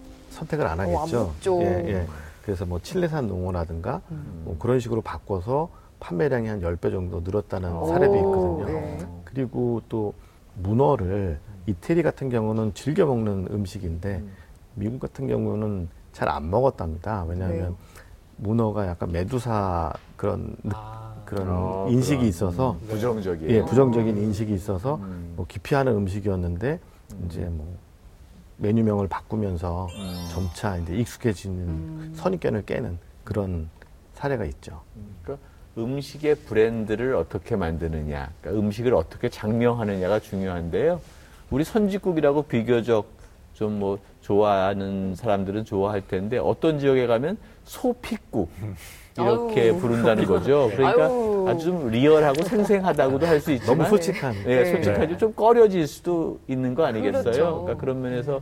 선택을 0.40 0.66
안 0.66 0.81
어, 0.81 0.83
안 0.83 0.88
하겠죠. 0.94 1.26
먹죠. 1.26 1.59
예, 1.62 1.66
예. 1.87 2.07
그래서 2.42 2.64
뭐 2.64 2.81
칠레산 2.81 3.26
농어라든가 3.29 4.00
음. 4.11 4.42
뭐 4.44 4.57
그런 4.59 4.81
식으로 4.81 5.03
바꿔서 5.03 5.68
판매량이 6.00 6.48
한 6.48 6.61
10배 6.61 6.90
정도 6.90 7.20
늘었다는 7.20 7.72
오, 7.76 7.87
사례도 7.87 8.16
있거든요. 8.18 8.68
예. 8.68 8.98
그리고 9.24 9.83
또 9.88 10.14
문어를 10.57 11.38
이태리 11.66 12.03
같은 12.03 12.31
경우는 12.31 12.72
즐겨 12.74 13.05
먹는 13.07 13.48
음식인데 13.50 14.24
미국 14.74 14.98
같은 15.00 15.26
경우는 15.29 15.88
잘 16.12 16.29
안 16.29 16.50
먹었답니다. 16.50 17.24
왜냐하면 17.29 17.59
왜요? 17.61 17.76
문어가 18.37 18.87
약간 18.87 19.12
메두사 19.12 19.92
그런 20.16 20.57
느- 20.62 20.72
아, 20.74 21.14
그런 21.26 21.46
어, 21.50 21.87
인식이 21.88 22.16
그런, 22.16 22.29
있어서 22.29 22.76
음, 22.83 22.88
부정적이에요. 22.88 23.53
예 23.53 23.64
부정적인 23.64 24.16
인식이 24.16 24.53
있어서 24.55 24.96
음. 24.96 25.35
뭐 25.37 25.46
기피하는 25.46 25.92
음식이었는데 25.94 26.81
이제 27.26 27.42
뭐 27.42 27.76
메뉴명을 28.61 29.09
바꾸면서 29.09 29.88
음. 29.96 30.29
점차 30.33 30.77
이제 30.77 30.94
익숙해지는 30.94 31.57
음. 31.59 32.12
선입견을 32.14 32.64
깨는 32.66 32.99
그런 33.25 33.68
사례가 34.14 34.44
있죠. 34.46 34.83
그러니까 35.23 35.46
음식의 35.79 36.35
브랜드를 36.37 37.14
어떻게 37.14 37.57
만드느냐, 37.57 38.31
그러니까 38.40 38.61
음식을 38.61 38.94
어떻게 38.94 39.29
장명하느냐가 39.29 40.20
중요한데요. 40.20 41.01
우리 41.51 41.64
선지국이라고 41.64 42.42
비교적 42.42 43.20
좀 43.55 43.79
뭐 43.79 43.99
좋아하는 44.23 45.14
사람들은 45.16 45.64
좋아할 45.64 46.07
텐데 46.07 46.38
어떤 46.38 46.79
지역에 46.79 47.07
가면 47.07 47.37
소피국 47.64 48.51
이렇게 49.22 49.61
아유. 49.62 49.76
부른다는 49.78 50.24
거죠. 50.26 50.70
그러니까 50.74 51.04
아유. 51.06 51.46
아주 51.48 51.66
좀 51.66 51.88
리얼하고 51.90 52.42
생생하다고도 52.42 53.26
할 53.26 53.40
수 53.40 53.52
있지만 53.52 53.78
너무 53.78 53.88
솔직한 53.88 54.35
예, 54.46 54.62
네. 54.62 54.72
솔직하지 54.72 55.18
좀 55.18 55.35
꺼려질 55.35 55.87
수도 55.87 56.38
있는 56.48 56.74
거 56.74 56.85
아니겠어요? 56.85 57.22
그렇죠. 57.22 57.61
그러니까 57.62 57.80
그런 57.80 58.02
면에서 58.02 58.40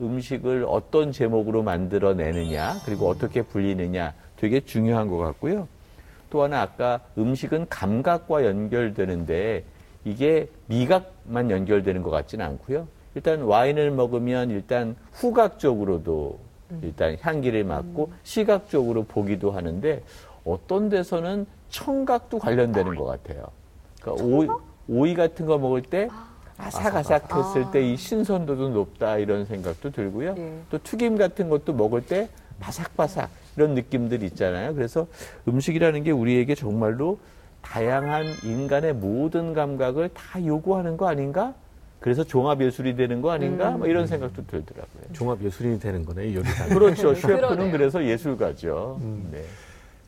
음식을 0.00 0.64
어떤 0.68 1.10
제목으로 1.12 1.62
만들어내느냐, 1.62 2.76
그리고 2.84 3.08
어떻게 3.08 3.42
불리느냐 3.42 4.14
되게 4.36 4.60
중요한 4.60 5.08
것 5.08 5.18
같고요. 5.18 5.66
또 6.30 6.42
하나 6.42 6.62
아까 6.62 7.00
음식은 7.18 7.66
감각과 7.68 8.44
연결되는데 8.46 9.64
이게 10.04 10.48
미각만 10.66 11.50
연결되는 11.50 12.02
것 12.02 12.10
같지는 12.10 12.44
않고요. 12.46 12.86
일단 13.14 13.42
와인을 13.42 13.90
먹으면 13.90 14.50
일단 14.50 14.94
후각적으로도 15.12 16.38
일단 16.82 17.16
향기를 17.20 17.64
맡고 17.64 18.12
시각적으로 18.22 19.04
보기도 19.04 19.50
하는데 19.50 20.02
어떤 20.44 20.88
데서는 20.88 21.46
청각도 21.70 22.38
관련되는 22.38 22.94
것 22.94 23.04
같아요. 23.04 23.46
그러니까 24.00 24.24
오이, 24.24 24.48
오이 24.88 25.14
같은 25.14 25.46
거 25.46 25.58
먹을 25.58 25.82
때 25.82 26.08
아삭아삭했을 26.56 27.70
때이 27.70 27.96
신선도도 27.96 28.70
높다 28.70 29.18
이런 29.18 29.44
생각도 29.44 29.90
들고요. 29.90 30.34
예. 30.36 30.52
또 30.70 30.78
튀김 30.82 31.16
같은 31.16 31.48
것도 31.48 31.72
먹을 31.72 32.04
때 32.04 32.28
바삭바삭 32.60 33.30
이런 33.56 33.74
느낌들 33.74 34.22
있잖아요. 34.24 34.74
그래서 34.74 35.06
음식이라는 35.46 36.02
게 36.02 36.10
우리에게 36.10 36.54
정말로 36.54 37.18
다양한 37.62 38.26
인간의 38.44 38.94
모든 38.94 39.52
감각을 39.52 40.10
다 40.10 40.44
요구하는 40.44 40.96
거 40.96 41.08
아닌가? 41.08 41.54
그래서 42.00 42.22
종합 42.24 42.60
예술이 42.60 42.94
되는 42.96 43.20
거 43.20 43.30
아닌가? 43.32 43.70
뭐 43.72 43.86
이런 43.86 44.06
생각도 44.06 44.46
들더라고요. 44.46 45.02
종합 45.12 45.42
예술인이 45.42 45.80
되는 45.80 46.04
거네 46.04 46.28
이 46.28 46.36
요리사. 46.36 46.66
그렇죠. 46.74 47.14
셰프는 47.14 47.48
그러네요. 47.48 47.72
그래서 47.72 48.04
예술가죠. 48.04 49.00
네. 49.32 49.44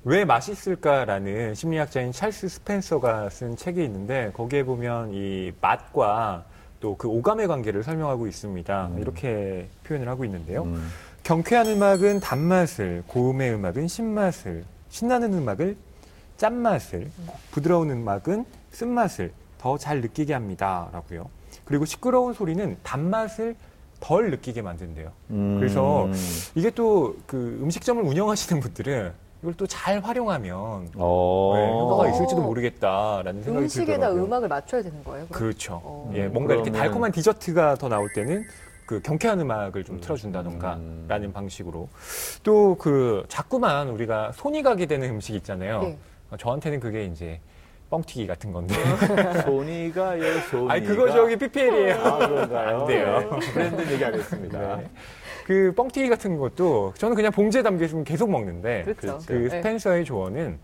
왜 0.05 0.25
맛있을까라는 0.25 1.55
심리학자인 1.55 2.13
찰스 2.13 2.49
스펜서가 2.49 3.29
쓴 3.31 3.57
책이 3.57 3.83
있는데 3.85 4.31
거기에 4.35 4.63
보면 4.63 5.11
이 5.13 5.53
맛과 5.61 6.45
또 6.81 6.97
그 6.97 7.09
오감의 7.09 7.47
관계를 7.49 7.83
설명하고 7.83 8.27
있습니다. 8.27 8.93
이렇게 8.99 9.69
표현을 9.85 10.09
하고 10.09 10.25
있는데요. 10.25 10.63
음. 10.63 10.89
경쾌한 11.25 11.67
음악은 11.67 12.21
단맛을, 12.21 13.03
고음의 13.07 13.53
음악은 13.55 13.87
신맛을, 13.87 14.65
신나는 14.89 15.35
음악을 15.35 15.77
짠맛을, 16.39 17.11
부드러운 17.51 17.91
음악은 17.91 18.47
쓴맛을 18.71 19.33
더 19.59 19.77
잘 19.77 20.01
느끼게 20.01 20.33
합니다라고요. 20.33 21.29
그리고 21.65 21.85
시끄러운 21.85 22.33
소리는 22.33 22.77
단맛을 22.83 23.57
덜 24.01 24.31
느끼게 24.31 24.63
만든대요. 24.63 25.11
음. 25.31 25.57
그래서 25.59 26.09
이게 26.55 26.71
또 26.71 27.15
그 27.27 27.59
음식점을 27.63 28.03
운영하시는 28.03 28.61
분들은 28.61 29.13
이걸 29.43 29.55
또 29.55 29.67
잘 29.67 30.01
활용하면 30.01 30.91
어. 30.97 31.53
네, 31.57 31.71
효과가 31.71 32.09
있을지도 32.11 32.43
모르겠다라는 32.43 33.43
생각이 33.43 33.65
음식에다 33.65 33.93
들더라고요. 33.93 34.25
음악을 34.25 34.49
맞춰야 34.49 34.83
되는 34.83 35.03
거예요? 35.05 35.27
그럼? 35.27 35.39
그렇죠. 35.39 35.81
어. 35.85 36.13
예, 36.15 36.27
뭔가 36.29 36.55
이렇게 36.55 36.71
그러면- 36.71 36.87
달콤한 36.89 37.13
디저트가 37.13 37.77
더 37.77 37.89
나올 37.89 38.11
때는 38.13 38.45
그 38.87 39.01
경쾌한 39.03 39.39
음악을 39.41 39.85
좀 39.85 39.97
음. 39.97 40.01
틀어준다던가라는 40.01 41.33
방식으로 41.33 41.89
또 42.43 42.77
그 42.79 43.25
자꾸만 43.29 43.89
우리가 43.89 44.33
손이 44.33 44.63
가게 44.63 44.87
되는 44.87 45.09
음식 45.11 45.35
있잖아요. 45.37 45.81
예. 45.85 45.99
어, 46.31 46.37
저한테는 46.37 46.81
그게 46.81 47.05
이제 47.05 47.41
뻥튀기 47.91 48.27
같은 48.27 48.53
건데. 48.53 48.75
소니가요, 49.45 50.41
소니가. 50.51 50.73
아니 50.73 50.87
그거 50.87 51.11
저기 51.11 51.37
PPL이에요. 51.37 51.95
아, 51.97 52.19
그런가요? 52.19 52.81
안 52.81 52.87
돼요. 52.87 53.39
네. 53.41 53.53
브랜드 53.53 53.93
얘기하겠습니다. 53.93 54.77
네. 54.77 54.91
그 55.45 55.73
뻥튀기 55.75 56.09
같은 56.09 56.39
것도 56.39 56.95
저는 56.97 57.17
그냥 57.17 57.33
봉지에 57.33 57.63
담겨 57.63 57.85
있으면 57.85 58.05
계속 58.05 58.31
먹는데 58.31 58.83
그렇죠. 58.85 59.01
그렇죠. 59.01 59.27
그 59.27 59.33
네. 59.33 59.49
스펜서의 59.49 60.05
조언은 60.05 60.59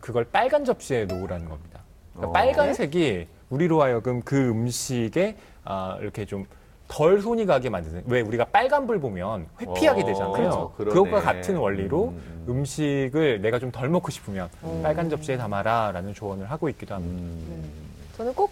그걸 0.00 0.24
빨간 0.24 0.64
접시에 0.64 1.04
놓으라는 1.04 1.48
겁니다. 1.48 1.80
그러니까 2.12 2.28
어. 2.28 2.32
빨간색이 2.32 3.28
우리로 3.50 3.80
하여금 3.80 4.20
그 4.22 4.48
음식에 4.48 5.36
아, 5.64 5.96
이렇게 6.00 6.24
좀 6.24 6.44
덜 6.92 7.22
손이 7.22 7.46
가게 7.46 7.70
만드는 7.70 8.02
왜 8.06 8.20
우리가 8.20 8.44
빨간불 8.44 9.00
보면 9.00 9.46
회피하게 9.58 10.02
어, 10.02 10.06
되잖아요. 10.06 10.32
그렇죠. 10.32 10.72
그러네. 10.76 10.92
그것과 10.92 11.20
같은 11.22 11.56
원리로 11.56 12.08
음, 12.08 12.44
음, 12.48 12.64
식을 12.66 13.40
내가 13.40 13.58
좀 13.58 13.72
덜 13.72 13.88
먹고 13.88 14.10
싶으면 14.10 14.50
음. 14.62 14.80
빨간 14.82 15.08
접시에 15.08 15.38
담아라라는 15.38 16.12
조언을 16.12 16.50
하고 16.50 16.68
있기도 16.68 16.94
합니다. 16.94 17.16
음. 17.22 17.72
저는 18.18 18.34
꼭 18.34 18.50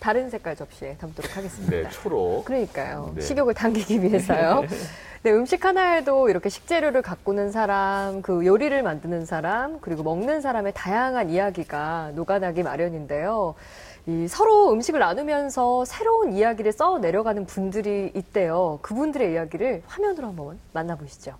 다른 0.00 0.30
색깔 0.30 0.56
접시에 0.56 0.96
담도록 0.96 1.36
하겠습니다. 1.36 1.70
네, 1.70 1.88
초록. 1.90 2.46
그러니까요. 2.46 3.12
네. 3.16 3.20
식욕을 3.20 3.52
당기기 3.52 4.02
위해서요. 4.02 4.64
네, 5.22 5.32
음식 5.32 5.62
하나에도 5.64 6.30
이렇게 6.30 6.48
식재료를 6.48 7.02
가꾸는 7.02 7.50
사람, 7.50 8.22
그 8.22 8.46
요리를 8.46 8.82
만드는 8.82 9.26
사람, 9.26 9.78
그리고 9.80 10.02
먹는 10.02 10.40
사람의 10.40 10.72
다양한 10.74 11.28
이야기가 11.28 12.12
녹아나기 12.14 12.62
마련인데요. 12.62 13.54
이 14.06 14.28
서로 14.28 14.70
음식을 14.72 15.00
나누면서 15.00 15.86
새로운 15.86 16.34
이야기를 16.34 16.72
써 16.72 16.98
내려가는 16.98 17.46
분들이 17.46 18.12
있대요. 18.14 18.78
그분들의 18.82 19.32
이야기를 19.32 19.82
화면으로 19.86 20.28
한번 20.28 20.58
만나보시죠. 20.74 21.36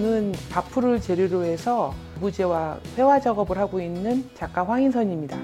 저는 0.00 0.32
밥풀을 0.50 0.98
재료로 0.98 1.44
해서 1.44 1.92
부재와 2.20 2.80
회화 2.96 3.20
작업을 3.20 3.58
하고 3.58 3.78
있는 3.78 4.24
작가 4.32 4.66
황인선입니다. 4.66 5.36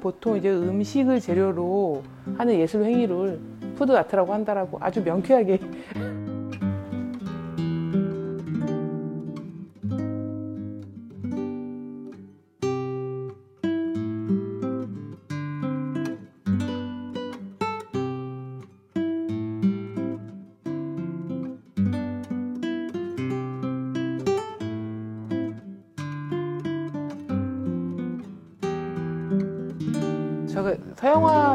보통 0.00 0.36
이제 0.36 0.50
음식을 0.50 1.20
재료로 1.20 2.02
하는 2.36 2.58
예술 2.58 2.82
행위를 2.82 3.38
푸드 3.76 3.92
아트라고 3.92 4.34
한다라고 4.34 4.78
아주 4.80 5.04
명쾌하게 5.04 5.60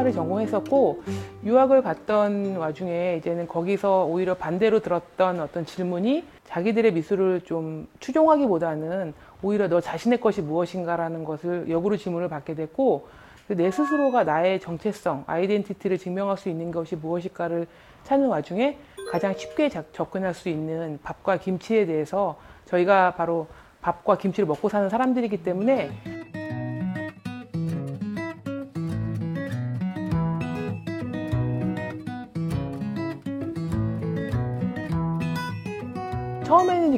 서양화를 0.02 0.12
전공했었고 0.12 1.02
유학을 1.44 1.82
갔던 1.82 2.56
와중에 2.56 3.16
이제는 3.18 3.46
거기서 3.46 4.04
오히려 4.06 4.34
반대로 4.34 4.80
들었던 4.80 5.40
어떤 5.40 5.64
질문이 5.64 6.24
자기들의 6.44 6.92
미술을 6.92 7.42
좀 7.42 7.86
추종하기보다는 8.00 9.14
오히려 9.42 9.68
너 9.68 9.80
자신의 9.80 10.20
것이 10.20 10.42
무엇인가라는 10.42 11.24
것을 11.24 11.70
역으로 11.70 11.96
질문을 11.96 12.28
받게 12.28 12.54
됐고 12.54 13.06
그내 13.48 13.70
스스로가 13.70 14.24
나의 14.24 14.60
정체성, 14.60 15.24
아이덴티티를 15.26 15.98
증명할 15.98 16.36
수 16.36 16.48
있는 16.48 16.70
것이 16.70 16.96
무엇일까를 16.96 17.66
찾는 18.04 18.28
와중에 18.28 18.78
가장 19.10 19.34
쉽게 19.34 19.68
자- 19.68 19.84
접근할 19.92 20.34
수 20.34 20.48
있는 20.48 20.98
밥과 21.02 21.38
김치에 21.38 21.86
대해서 21.86 22.36
저희가 22.66 23.14
바로 23.14 23.46
밥과 23.80 24.16
김치를 24.16 24.46
먹고 24.46 24.68
사는 24.68 24.88
사람들이기 24.88 25.42
때문에 25.42 25.90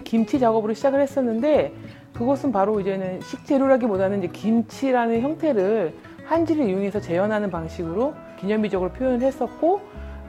김치 0.04 0.38
작업으로 0.38 0.74
시작을 0.74 1.00
했었는데 1.00 1.72
그것은 2.12 2.52
바로 2.52 2.80
이제는 2.80 3.20
식재료라기보다는 3.20 4.18
이제 4.18 4.28
김치라는 4.28 5.20
형태를 5.20 5.94
한지를 6.26 6.68
이용해서 6.68 7.00
재현하는 7.00 7.50
방식으로 7.50 8.14
기념비적으로 8.38 8.92
표현을 8.92 9.22
했었고 9.22 9.80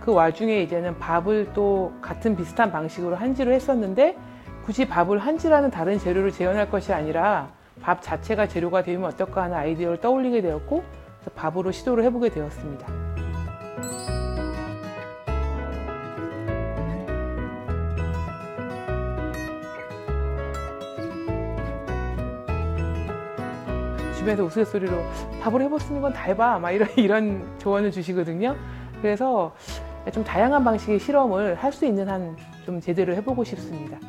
그 0.02 0.14
와중에 0.14 0.62
이제는 0.62 1.00
밥을 1.00 1.52
또 1.54 1.94
같은 2.02 2.36
비슷한 2.36 2.72
방식으로 2.72 3.16
한지로 3.16 3.52
했었는데 3.54 4.18
굳이 4.66 4.88
밥을 4.88 5.20
한지라는 5.20 5.72
다른 5.72 6.00
재료를 6.00 6.32
재현할 6.32 6.70
것이 6.70 6.92
아니라 6.92 7.50
밥 7.82 8.02
자체가 8.02 8.48
재료가 8.48 8.84
되면 8.84 9.06
어떨까 9.06 9.44
하는 9.44 9.58
아이디어를 9.58 10.02
떠올리게 10.02 10.42
되었고 10.42 10.84
밥으로 11.36 11.72
시도를 11.72 12.04
해보게 12.04 12.30
되었습니다. 12.30 13.05
주변에서 24.26 24.44
우스갯소리로 24.44 24.92
밥을 25.42 25.62
해봤으니 25.62 26.02
건다 26.02 26.20
해봐 26.22 26.58
막 26.60 26.72
이런 26.72 26.90
이런 26.98 27.60
조언을 27.60 27.92
주시거든요. 27.92 28.56
그래서 29.02 29.54
좀 30.12 30.24
다양한 30.24 30.64
방식의 30.64 31.00
실험을 31.00 31.56
할 31.56 31.72
수 31.72 31.86
있는 31.86 32.10
한 32.10 32.36
좀 32.66 32.82
제대로 32.82 33.14
해보고 33.14 33.44
싶습니다. 33.44 34.00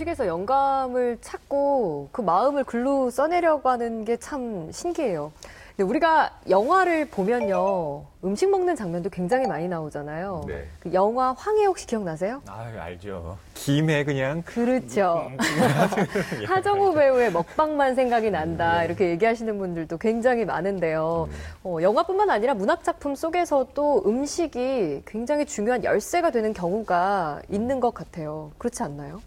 음식에서 0.00 0.26
영감을 0.26 1.18
찾고 1.20 2.08
그 2.12 2.22
마음을 2.22 2.64
글로 2.64 3.10
써내려가는 3.10 4.04
게 4.06 4.16
참 4.16 4.70
신기해요. 4.72 5.32
근데 5.76 5.88
우리가 5.88 6.30
영화를 6.48 7.06
보면요. 7.08 8.04
음식 8.24 8.50
먹는 8.50 8.76
장면도 8.76 9.08
굉장히 9.10 9.46
많이 9.46 9.66
나오잖아요. 9.68 10.44
네. 10.46 10.66
그 10.80 10.92
영화 10.92 11.32
황해 11.36 11.64
혹시 11.66 11.86
기억나세요? 11.86 12.42
아 12.46 12.70
알죠. 12.78 13.36
김에 13.54 14.04
그냥 14.04 14.42
그렇죠. 14.42 15.30
음, 15.30 15.36
하정우 16.48 16.92
배우의 16.94 17.32
먹방만 17.32 17.94
생각이 17.94 18.30
난다 18.30 18.84
이렇게 18.84 19.10
얘기하시는 19.10 19.58
분들도 19.58 19.96
굉장히 19.98 20.44
많은데요. 20.44 21.28
어, 21.64 21.78
영화뿐만 21.80 22.28
아니라 22.30 22.54
문학작품 22.54 23.14
속에서도 23.14 24.02
음식이 24.06 25.02
굉장히 25.06 25.44
중요한 25.46 25.84
열쇠가 25.84 26.30
되는 26.30 26.52
경우가 26.54 27.40
있는 27.50 27.80
것 27.80 27.92
같아요. 27.94 28.52
그렇지 28.58 28.82
않나요? 28.82 29.20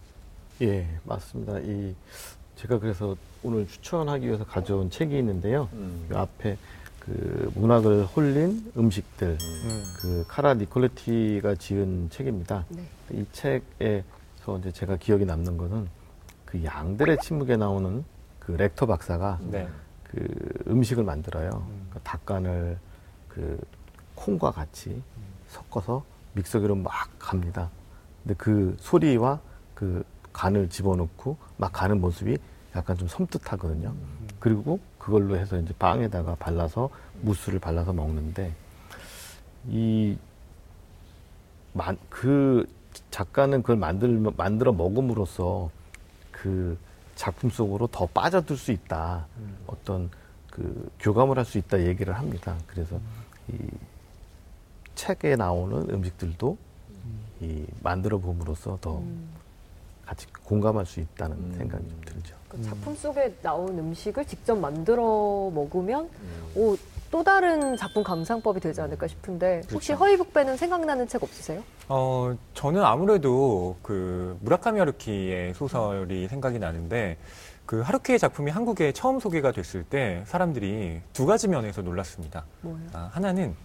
예, 0.61 0.87
맞습니다. 1.03 1.59
이 1.59 1.95
제가 2.55 2.79
그래서 2.79 3.15
오늘 3.41 3.67
추천하기 3.67 4.25
위해서 4.25 4.45
가져온 4.45 4.89
책이 4.89 5.17
있는데요. 5.17 5.67
음. 5.73 6.07
이 6.11 6.15
앞에 6.15 6.57
그 6.99 7.51
문학을 7.55 8.05
홀린 8.05 8.71
음식들, 8.77 9.37
음. 9.41 9.83
그 9.99 10.25
카라 10.27 10.53
니콜레티가 10.53 11.55
지은 11.55 12.09
책입니다. 12.09 12.65
네. 12.69 12.83
이 13.11 13.25
책에서 13.33 14.59
이제 14.59 14.71
제가 14.71 14.95
기억이 14.97 15.25
남는 15.25 15.57
것은 15.57 15.89
그 16.45 16.63
양들의 16.63 17.17
침묵에 17.21 17.57
나오는 17.57 18.05
그 18.39 18.53
렉터 18.53 18.85
박사가 18.85 19.39
네. 19.41 19.67
그 20.03 20.25
음식을 20.67 21.03
만들어요. 21.03 21.67
그 21.91 21.99
닭간을 22.03 22.77
그 23.27 23.59
콩과 24.15 24.51
같이 24.51 25.01
섞어서 25.49 26.05
믹서기로 26.33 26.75
막 26.75 26.93
갑니다. 27.19 27.69
근데 28.21 28.35
그 28.37 28.77
소리와 28.79 29.39
그 29.73 30.05
간을 30.33 30.69
집어넣고 30.69 31.37
막 31.57 31.71
가는 31.71 32.01
모습이 32.01 32.37
약간 32.75 32.97
좀 32.97 33.07
섬뜩하거든요. 33.07 33.93
그리고 34.39 34.79
그걸로 34.97 35.37
해서 35.37 35.57
이제 35.57 35.73
빵에다가 35.77 36.35
발라서 36.35 36.89
무스를 37.21 37.59
발라서 37.59 37.93
먹는데 37.93 38.53
이 39.67 40.17
만, 41.73 41.97
그 42.09 42.65
작가는 43.09 43.61
그걸 43.61 43.77
만들, 43.77 44.19
만들어 44.35 44.73
먹음으로써 44.73 45.69
그 46.31 46.77
작품 47.15 47.49
속으로 47.49 47.87
더 47.87 48.05
빠져들 48.07 48.57
수 48.57 48.71
있다. 48.71 49.25
어떤 49.67 50.09
그 50.49 50.89
교감을 50.99 51.37
할 51.37 51.45
수 51.45 51.57
있다 51.57 51.85
얘기를 51.85 52.13
합니다. 52.13 52.55
그래서 52.67 52.99
이 53.47 53.57
책에 54.95 55.35
나오는 55.35 55.89
음식들도 55.89 56.57
이 57.41 57.65
만들어 57.81 58.19
봄으로써 58.19 58.77
더 58.81 59.01
같이 60.05 60.27
공감할 60.43 60.85
수 60.85 60.99
있다는 60.99 61.37
음. 61.37 61.55
생각이 61.57 61.87
좀 61.87 62.01
들죠. 62.05 62.35
그 62.49 62.61
작품 62.61 62.95
속에 62.95 63.33
나온 63.41 63.77
음식을 63.77 64.25
직접 64.25 64.55
만들어 64.55 65.49
먹으면 65.53 66.09
오, 66.55 66.75
또 67.09 67.23
다른 67.23 67.75
작품 67.77 68.03
감상법이 68.03 68.59
되지 68.59 68.81
않을까 68.81 69.07
싶은데 69.07 69.61
혹시 69.71 69.89
그렇죠. 69.89 70.03
허위북배는 70.03 70.57
생각나는 70.57 71.07
책 71.07 71.23
없으세요? 71.23 71.63
어, 71.87 72.35
저는 72.53 72.83
아무래도 72.83 73.75
그 73.81 74.37
무라카미 74.41 74.79
하루키의 74.79 75.53
소설이 75.53 76.27
생각이 76.27 76.59
나는데 76.59 77.17
그 77.65 77.81
하루키의 77.81 78.19
작품이 78.19 78.51
한국에 78.51 78.91
처음 78.91 79.19
소개가 79.19 79.51
됐을 79.51 79.83
때 79.83 80.23
사람들이 80.27 81.01
두 81.13 81.25
가지 81.25 81.47
면에서 81.47 81.81
놀랐습니다. 81.81 82.45
뭐예요? 82.61 82.87
아, 82.93 83.09
하나는 83.13 83.55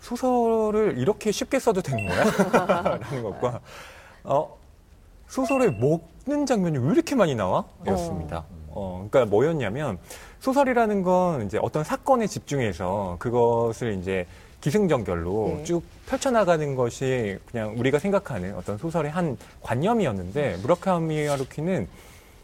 소설을 0.00 0.98
이렇게 0.98 1.32
쉽게 1.32 1.58
써도 1.58 1.80
되는 1.80 2.06
거야? 2.06 2.24
라는 2.66 3.22
것과, 3.22 3.60
어, 4.24 4.56
소설에 5.28 5.70
먹는 5.70 6.46
장면이 6.46 6.78
왜 6.78 6.92
이렇게 6.92 7.14
많이 7.14 7.34
나와? 7.34 7.64
였습니다. 7.86 8.44
어, 8.68 9.06
그러니까 9.10 9.30
뭐였냐면, 9.30 9.98
소설이라는 10.40 11.02
건 11.02 11.46
이제 11.46 11.58
어떤 11.60 11.84
사건에 11.84 12.26
집중해서 12.26 13.16
그것을 13.18 13.94
이제 13.94 14.26
기승전결로 14.60 15.54
네. 15.58 15.64
쭉 15.64 15.82
펼쳐나가는 16.06 16.74
것이 16.74 17.38
그냥 17.50 17.74
우리가 17.78 17.98
생각하는 17.98 18.54
어떤 18.56 18.78
소설의 18.78 19.10
한 19.10 19.36
관념이었는데, 19.62 20.58
무라카미 20.62 21.26
하루키는 21.26 21.88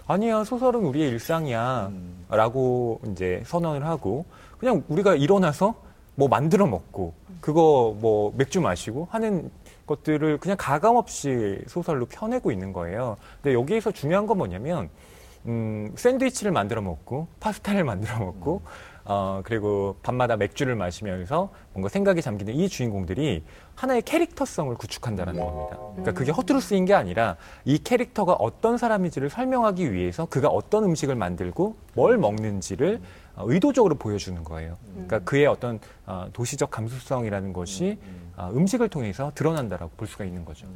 아니야, 0.07 0.45
소설은 0.45 0.81
우리의 0.81 1.09
일상이야. 1.11 1.91
라고 2.31 3.01
이제 3.12 3.43
선언을 3.47 3.87
하고, 3.87 4.24
그냥 4.59 4.83
우리가 4.89 5.14
일어나서 5.14 5.74
뭐 6.16 6.28
만들어 6.28 6.66
먹고, 6.66 7.14
그거 7.41 7.97
뭐 7.99 8.33
맥주 8.37 8.61
마시고 8.61 9.09
하는 9.11 9.51
것들을 9.91 10.38
그냥 10.38 10.57
가감 10.59 10.97
없이 10.97 11.59
소설로 11.66 12.07
펴내고 12.07 12.53
있는 12.53 12.72
거예요. 12.72 13.16
근데 13.43 13.55
여기에서 13.55 13.91
중요한 13.91 14.26
건 14.26 14.38
뭐냐면, 14.38 14.88
음, 15.47 15.93
샌드위치를 15.97 16.53
만들어 16.53 16.82
먹고 16.82 17.28
파스타를 17.41 17.82
만들어 17.84 18.18
먹고 18.18 18.62
어, 19.05 19.41
그리고 19.43 19.97
밤마다 20.03 20.36
맥주를 20.36 20.76
마시면서 20.76 21.51
뭔가 21.72 21.88
생각이 21.88 22.20
잠기는 22.20 22.55
이 22.55 22.68
주인공들이 22.68 23.43
하나의 23.74 24.03
캐릭터성을 24.03 24.74
구축한다는 24.76 25.41
겁니다. 25.41 25.78
그러니까 25.93 26.12
그게 26.12 26.30
허투루 26.30 26.61
쓰인 26.61 26.84
게 26.84 26.93
아니라 26.93 27.36
이 27.64 27.78
캐릭터가 27.78 28.34
어떤 28.34 28.76
사람인지를 28.76 29.30
설명하기 29.30 29.93
위해서 29.93 30.26
그가 30.26 30.49
어떤 30.49 30.84
음식을 30.84 31.14
만들고 31.14 31.76
뭘 31.95 32.18
먹는지를 32.18 33.01
어, 33.30 33.30
의도적으로 33.47 33.95
보여주는 33.95 34.43
거예요. 34.45 34.76
그러니까 34.93 35.18
그의 35.20 35.47
어떤 35.47 35.80
어, 36.07 36.28
도시적 36.32 36.70
감수성이라는 36.70 37.53
것이 37.53 37.99
어, 38.36 38.51
음식을 38.55 38.88
통해서 38.88 39.32
드러난다라고 39.34 39.91
볼 39.97 40.07
수가 40.07 40.24
있는 40.24 40.45
거죠. 40.45 40.66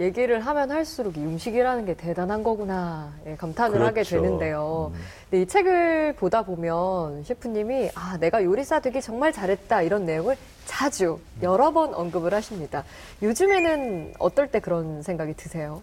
얘기를 0.00 0.38
하면 0.40 0.70
할수록 0.70 1.16
이 1.16 1.20
음식이라는 1.20 1.84
게 1.84 1.94
대단한 1.94 2.44
거구나 2.44 3.12
예, 3.26 3.34
감탄을 3.34 3.80
하게 3.80 4.02
그렇죠. 4.04 4.22
되는데요. 4.22 4.92
근데 5.28 5.42
이 5.42 5.46
책을 5.46 6.14
보다 6.14 6.42
보면 6.42 7.24
셰프님이 7.24 7.90
아 7.96 8.16
내가 8.18 8.44
요리사 8.44 8.80
되기 8.80 9.02
정말 9.02 9.32
잘했다 9.32 9.82
이런 9.82 10.06
내용을 10.06 10.36
자주 10.66 11.18
여러 11.42 11.72
번 11.72 11.94
언급을 11.94 12.32
하십니다. 12.32 12.84
요즘에는 13.22 14.14
어떨 14.20 14.50
때 14.50 14.60
그런 14.60 15.02
생각이 15.02 15.34
드세요? 15.34 15.82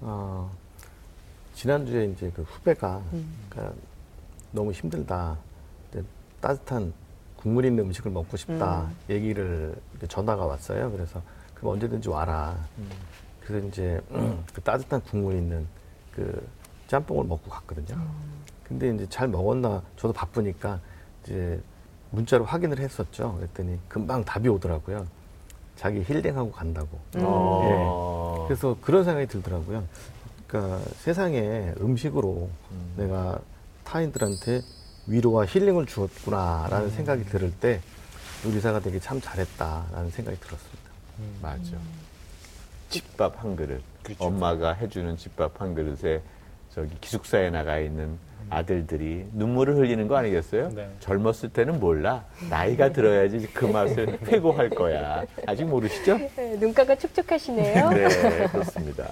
어, 0.00 0.48
지난주에 1.54 2.04
이제 2.04 2.30
그 2.36 2.42
후배가 2.42 3.02
음. 3.12 3.34
그러니까 3.48 3.74
너무 4.52 4.72
힘들다. 4.72 5.36
이제 5.90 6.04
따뜻한 6.40 6.92
국물 7.36 7.64
있는 7.64 7.84
음식을 7.84 8.10
먹고 8.10 8.36
싶다. 8.36 8.82
음. 8.82 8.96
얘기를 9.10 9.74
전화가 10.08 10.46
왔어요. 10.46 10.90
그래서 10.90 11.22
그럼 11.54 11.74
언제든지 11.74 12.08
와라. 12.08 12.56
그래서 13.44 13.66
이제 13.66 14.00
그 14.52 14.60
따뜻한 14.62 15.00
국물 15.02 15.34
있는 15.34 15.66
그 16.14 16.46
짬뽕을 16.88 17.24
먹고 17.24 17.50
갔거든요. 17.50 17.96
음. 17.96 18.44
근데 18.64 18.90
이제 18.94 19.06
잘 19.08 19.28
먹었나 19.28 19.82
저도 19.96 20.12
바쁘니까 20.12 20.80
이제 21.24 21.60
문자로 22.10 22.44
확인을 22.44 22.78
했었죠. 22.78 23.34
그랬더니 23.36 23.78
금방 23.88 24.24
답이 24.24 24.48
오더라고요. 24.48 25.06
자기 25.76 26.02
힐링하고 26.02 26.50
간다고. 26.50 26.98
음. 27.16 27.22
어. 27.24 28.44
그래서 28.48 28.76
그런 28.80 29.04
생각이 29.04 29.26
들더라고요. 29.26 29.84
그러니까 30.46 30.80
세상에 30.96 31.74
음식으로 31.80 32.48
내가 32.96 33.38
타인들한테 33.88 34.62
위로와 35.06 35.46
힐링을 35.46 35.86
주었구나라는 35.86 36.90
생각이 36.90 37.24
들을 37.24 37.50
때 37.52 37.80
요리사가 38.44 38.80
되게 38.80 38.98
참 38.98 39.20
잘했다라는 39.20 40.10
생각이 40.10 40.38
들었습니다. 40.38 40.90
맞아. 41.42 41.76
집밥 42.90 43.42
한 43.42 43.56
그릇. 43.56 43.80
그렇죠. 44.02 44.24
엄마가 44.24 44.72
해주는 44.74 45.16
집밥 45.16 45.60
한 45.60 45.74
그릇에 45.74 46.20
저기 46.74 46.90
기숙사에 47.00 47.50
나가 47.50 47.78
있는 47.78 48.18
아들들이 48.50 49.26
눈물을 49.32 49.76
흘리는 49.76 50.06
거 50.06 50.16
아니겠어요? 50.16 50.70
네. 50.70 50.88
젊었을 51.00 51.50
때는 51.50 51.80
몰라. 51.80 52.24
나이가 52.48 52.92
들어야지 52.92 53.48
그 53.52 53.64
맛을 53.66 54.18
회고할 54.28 54.70
거야. 54.70 55.24
아직 55.46 55.64
모르시죠? 55.64 56.16
네, 56.36 56.56
눈가가 56.58 56.94
촉촉하시네요. 56.94 57.90
네, 57.90 58.08
그렇습니다. 58.52 59.08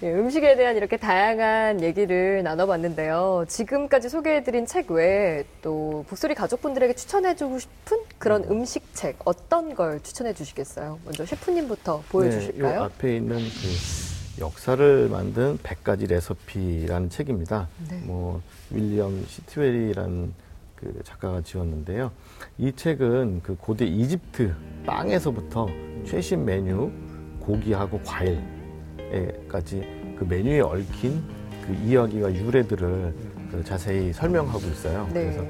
예, 0.00 0.12
음식에 0.12 0.54
대한 0.54 0.76
이렇게 0.76 0.96
다양한 0.96 1.82
얘기를 1.82 2.44
나눠봤는데요. 2.44 3.46
지금까지 3.48 4.08
소개해드린 4.08 4.64
책 4.64 4.92
외에 4.92 5.44
또 5.60 6.04
북소리 6.06 6.36
가족분들에게 6.36 6.94
추천해주고 6.94 7.58
싶은 7.58 7.98
그런 8.16 8.44
음식 8.44 8.94
책 8.94 9.16
어떤 9.24 9.74
걸 9.74 10.00
추천해 10.04 10.32
주시겠어요? 10.32 11.00
먼저 11.04 11.26
셰프님부터 11.26 11.92
네, 11.94 11.98
요 11.98 12.04
보여주실까요? 12.10 12.82
앞에 12.84 13.16
있는 13.16 13.38
그 13.38 14.40
역사를 14.40 15.08
만든 15.08 15.58
100가지 15.58 16.08
레시피라는 16.08 17.10
책입니다. 17.10 17.66
네. 17.90 18.00
뭐 18.04 18.40
윌리엄 18.70 19.24
시트웰이라는 19.26 20.32
그 20.76 21.00
작가가 21.02 21.40
지었는데요. 21.40 22.12
이 22.56 22.70
책은 22.72 23.40
그 23.42 23.56
고대 23.56 23.84
이집트 23.84 24.54
빵에서부터 24.86 25.66
최신 26.06 26.44
메뉴 26.44 26.92
고기하고 27.40 28.00
과일 28.04 28.57
에까지 29.12 30.16
그 30.18 30.24
메뉴에 30.24 30.60
얽힌 30.60 31.22
그 31.66 31.72
이야기와 31.84 32.32
유래들을 32.32 33.14
그 33.50 33.64
자세히 33.64 34.12
설명하고 34.12 34.58
있어요. 34.60 35.04
네. 35.12 35.24
그래서 35.24 35.42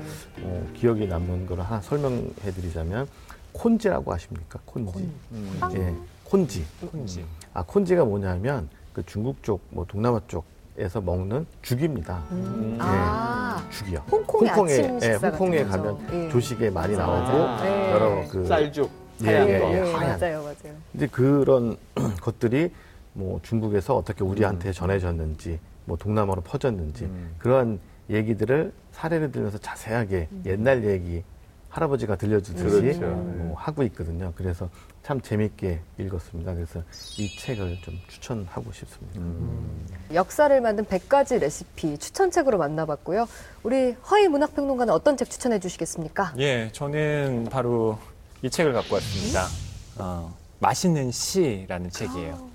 어, 0.43 0.67
기억에 0.75 1.07
남는 1.07 1.47
걸 1.47 1.61
하나 1.61 1.81
설명해드리자면 1.81 3.09
콘지라고 3.53 4.13
아십니까? 4.13 4.61
콘지. 4.65 5.11
빵? 5.59 5.75
예, 5.75 5.95
콘지. 6.25 6.65
콘지. 6.93 7.25
아 7.55 7.63
콘지가 7.65 8.05
뭐냐면 8.05 8.69
그 8.93 9.03
중국 9.07 9.43
쪽, 9.43 9.61
뭐 9.71 9.85
동남아 9.87 10.21
쪽에서 10.29 11.01
먹는 11.01 11.47
죽입니다. 11.63 12.23
음. 12.31 12.75
예. 12.75 12.79
아, 12.81 13.67
죽이요. 13.71 14.05
홍콩의 14.11 14.51
아침 14.51 14.69
예, 14.97 15.01
식사 15.01 15.29
홍콩에 15.31 15.65
같은 15.65 15.83
가면. 15.83 16.25
예. 16.27 16.29
조식에 16.31 16.71
많이 16.71 16.95
맞아, 16.95 17.07
나오고. 17.07 17.63
네. 17.65 17.93
여러 17.93 18.29
그 18.29 18.47
쌀죽. 18.47 18.91
예, 19.25 19.29
예, 19.29 19.33
예, 19.33 19.39
예, 19.49 19.73
예, 19.73 19.93
하얀. 19.93 20.21
맞아요, 20.21 20.43
맞아요. 20.43 20.77
이제 20.95 21.09
그런 21.09 21.77
것들이 22.23 22.71
뭐 23.19 23.41
중국에서 23.43 23.97
어떻게 23.97 24.23
우리한테 24.23 24.73
전해졌는지 24.73 25.59
뭐 25.85 25.97
동남아로 25.97 26.41
퍼졌는지 26.43 27.05
음. 27.05 27.35
그러한 27.39 27.81
얘기들을 28.09 28.73
사례를 28.93 29.33
들면서 29.33 29.59
자세하게 29.59 30.29
옛날 30.47 30.85
얘기 30.85 31.25
할아버지가 31.69 32.16
들려주듯이 32.16 32.81
그렇죠. 32.81 33.01
뭐 33.01 33.57
하고 33.57 33.83
있거든요. 33.85 34.33
그래서 34.37 34.71
참 35.03 35.21
재밌게 35.21 35.81
읽었습니다. 35.99 36.55
그래서 36.55 36.83
이 37.19 37.37
책을 37.37 37.79
좀 37.83 37.95
추천하고 38.07 38.73
싶습니다. 38.73 39.19
음. 39.21 39.87
역사를 40.14 40.59
만든 40.61 40.85
100가지 40.85 41.41
레시피 41.41 41.99
추천책으로 41.99 42.57
만나봤고요. 42.57 43.27
우리 43.64 43.93
허희 44.11 44.29
문학평론가는 44.29 44.95
어떤 44.95 45.16
책 45.16 45.29
추천해 45.29 45.59
주시겠습니까? 45.59 46.35
예, 46.39 46.71
저는 46.73 47.49
바로 47.51 47.99
이 48.43 48.49
책을 48.49 48.73
갖고 48.73 48.95
왔습니다. 48.95 49.47
어, 49.99 50.35
맛있는 50.61 51.11
시라는 51.11 51.91
책이에요. 51.91 52.47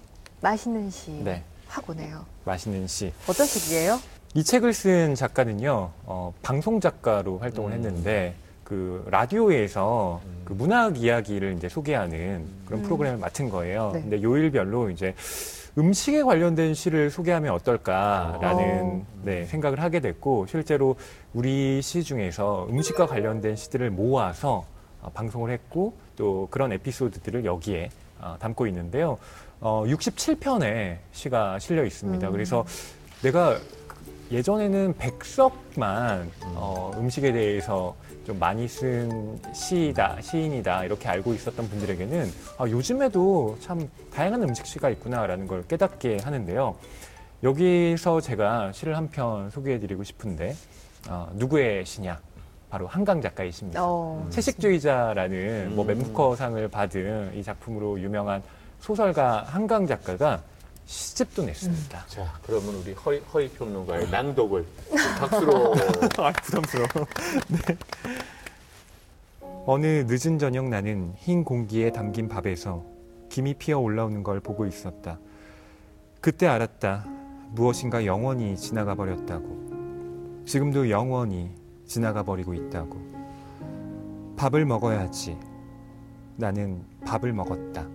맛있는 0.44 0.90
시. 0.90 1.12
네. 1.24 1.42
하고네요. 1.70 2.26
맛있는 2.44 2.86
시. 2.86 3.14
어떤 3.30 3.48
책이에요? 3.48 3.98
이 4.34 4.44
책을 4.44 4.74
쓴 4.74 5.16
작가는요, 5.16 5.92
어, 6.04 6.34
방송 6.42 6.82
작가로 6.82 7.40
활동을 7.40 7.72
음. 7.72 7.78
했는데, 7.78 8.36
그 8.66 9.08
라디오에서 9.10 10.20
그 10.44 10.52
문학 10.52 10.98
이야기를 10.98 11.54
이제 11.54 11.70
소개하는 11.70 12.46
그런 12.66 12.82
음. 12.82 12.84
프로그램을 12.84 13.20
맡은 13.20 13.50
거예요. 13.50 13.92
네. 13.94 14.02
근데 14.02 14.22
요일별로 14.22 14.90
이제 14.90 15.16
음식에 15.78 16.24
관련된 16.24 16.74
시를 16.74 17.10
소개하면 17.10 17.54
어떨까라는 17.54 18.82
어. 18.84 19.06
네, 19.24 19.46
생각을 19.46 19.82
하게 19.82 20.02
됐고, 20.02 20.48
실제로 20.48 20.98
우리 21.34 21.82
시 21.82 22.04
중에서 22.04 22.68
음식과 22.70 23.08
관련된 23.08 23.56
시들을 23.56 23.92
모아서 23.92 24.66
어, 25.02 25.10
방송을 25.14 25.52
했고, 25.52 25.94
또 26.18 26.50
그런 26.52 26.74
에피소드들을 26.74 27.46
여기에 27.46 27.92
어, 28.20 28.36
담고 28.40 28.68
있는데요. 28.68 29.18
어, 29.66 29.86
67편의 29.88 30.98
시가 31.14 31.58
실려 31.58 31.86
있습니다. 31.86 32.28
음. 32.28 32.32
그래서 32.34 32.66
내가 33.22 33.58
예전에는 34.30 34.94
백석만 34.98 36.30
어, 36.56 36.92
음식에 36.98 37.32
대해서 37.32 37.96
좀 38.26 38.38
많이 38.40 38.68
쓴 38.68 39.40
시이다, 39.54 40.20
시인이다 40.22 40.84
이렇게 40.84 41.08
알고 41.08 41.34
있었던 41.34 41.70
분들에게는 41.70 42.30
아, 42.58 42.68
요즘에도 42.68 43.58
참 43.62 43.90
다양한 44.14 44.44
음식 44.44 44.66
시가 44.66 44.90
있구나라는 44.90 45.48
걸 45.48 45.64
깨닫게 45.66 46.18
하는데요. 46.24 46.76
여기서 47.44 48.20
제가 48.20 48.74
시를 48.74 48.98
한 48.98 49.08
편 49.10 49.50
소개해드리고 49.50 50.04
싶은데 50.04 50.56
어, 51.10 51.30
누구의 51.36 51.86
시냐? 51.86 52.20
바로 52.70 52.88
한강 52.88 53.22
작가의 53.22 53.52
시입니다. 53.54 53.80
어, 53.82 54.26
채식주의자라는 54.30 55.74
뭐 55.76 55.86
음. 55.86 55.88
맨부커상을 55.88 56.68
받은 56.68 57.34
이 57.36 57.44
작품으로 57.44 58.00
유명한 58.02 58.42
소설가 58.84 59.44
한강 59.44 59.88
작가가 59.88 60.44
시집도 60.86 61.46
냈습니다. 61.46 62.06
자, 62.06 62.34
그러면 62.46 62.76
우리 62.76 62.92
허이, 62.92 63.20
허이 63.20 63.48
평론가의 63.48 64.10
낭독을 64.10 64.66
좀 64.90 64.98
박수로. 65.20 65.74
아, 66.20 66.34
부담스러워. 66.34 66.90
네. 67.48 67.78
어느 69.66 70.04
늦은 70.06 70.38
저녁 70.38 70.68
나는 70.68 71.14
흰 71.16 71.46
공기에 71.46 71.94
담긴 71.94 72.28
밥에서 72.28 72.84
김이 73.30 73.54
피어 73.54 73.80
올라오는 73.80 74.22
걸 74.22 74.42
보고 74.42 74.66
있었다. 74.66 75.18
그때 76.20 76.48
알았다. 76.48 77.06
무엇인가 77.52 78.06
영원히 78.06 78.58
지나가 78.58 78.96
버렸다고. 78.96 80.44
지금도 80.46 80.90
영원히 80.90 81.56
지나가 81.86 82.22
버리고 82.22 82.54
있다고. 82.54 82.98
밥을 84.36 84.66
먹어야지. 84.66 85.38
나는 86.36 86.84
밥을 87.06 87.32
먹었다. 87.32 87.88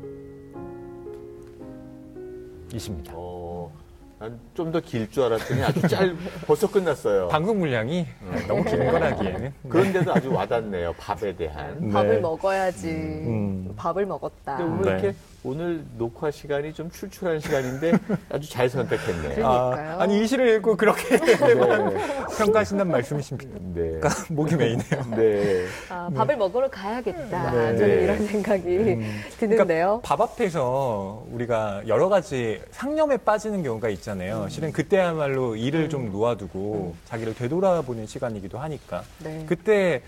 이십니다. 2.73 3.13
어, 3.15 3.71
난좀 4.19 4.73
더 4.73 4.81
길 4.81 5.09
줄 5.11 5.25
알았더니 5.25 5.63
아주 5.63 5.87
짧, 5.89 6.17
벌써 6.47 6.71
끝났어요. 6.71 7.29
방송 7.29 7.59
분량이 7.61 8.07
너무 8.49 8.65
긴 8.65 8.91
거라기에는. 8.91 9.53
그런데도 9.69 10.13
아주 10.13 10.33
와닿네요. 10.33 10.93
밥에 10.99 11.37
대한. 11.37 11.77
네. 11.81 11.93
밥을 11.93 12.21
먹어야지. 12.21 12.89
음. 12.91 13.73
밥을 13.77 14.07
먹었다. 14.07 14.57
근데 14.57 14.73
오늘 14.73 14.83
네. 14.85 14.91
이렇게 14.91 15.17
오늘 15.45 15.85
녹화 15.97 16.31
시간이 16.31 16.73
좀 16.73 16.91
출출한 16.91 17.39
시간인데 17.39 17.93
아주 18.29 18.51
잘 18.51 18.69
선택했네요. 18.69 19.35
그러니까요. 19.37 19.99
아, 19.99 20.03
아니 20.03 20.23
이 20.23 20.27
시를 20.27 20.57
읽고 20.57 20.77
그렇게 20.77 21.17
네. 21.17 21.37
평가하신다는 22.39 22.91
말씀이십니까? 22.91 23.59
네. 23.75 24.01
목이 24.31 24.57
메이네요. 24.57 25.05
네. 25.17 25.65
아, 25.89 26.11
밥을 26.15 26.37
먹으러 26.37 26.69
가야겠다. 26.69 27.51
네. 27.53 27.77
저는 27.77 27.77
네. 27.79 28.03
이런 28.05 28.27
생각이 28.27 28.69
음. 28.69 29.21
드는데요. 29.39 30.01
밥 30.03 30.21
앞에서 30.21 31.25
우리가 31.31 31.83
여러 31.87 32.09
가지 32.09 32.61
상념에 32.73 33.17
빠지는 33.19 33.63
경우가 33.63 33.91
있잖아요. 33.91 34.43
음. 34.45 34.49
실은 34.49 34.73
그때야말로 34.73 35.55
일을 35.55 35.89
좀 35.89 36.11
놓아두고 36.11 36.97
자기를 37.07 37.35
되돌아보는 37.37 38.07
시간이기도 38.07 38.59
하니까 38.59 39.05
네. 39.21 39.45
그때 39.49 40.03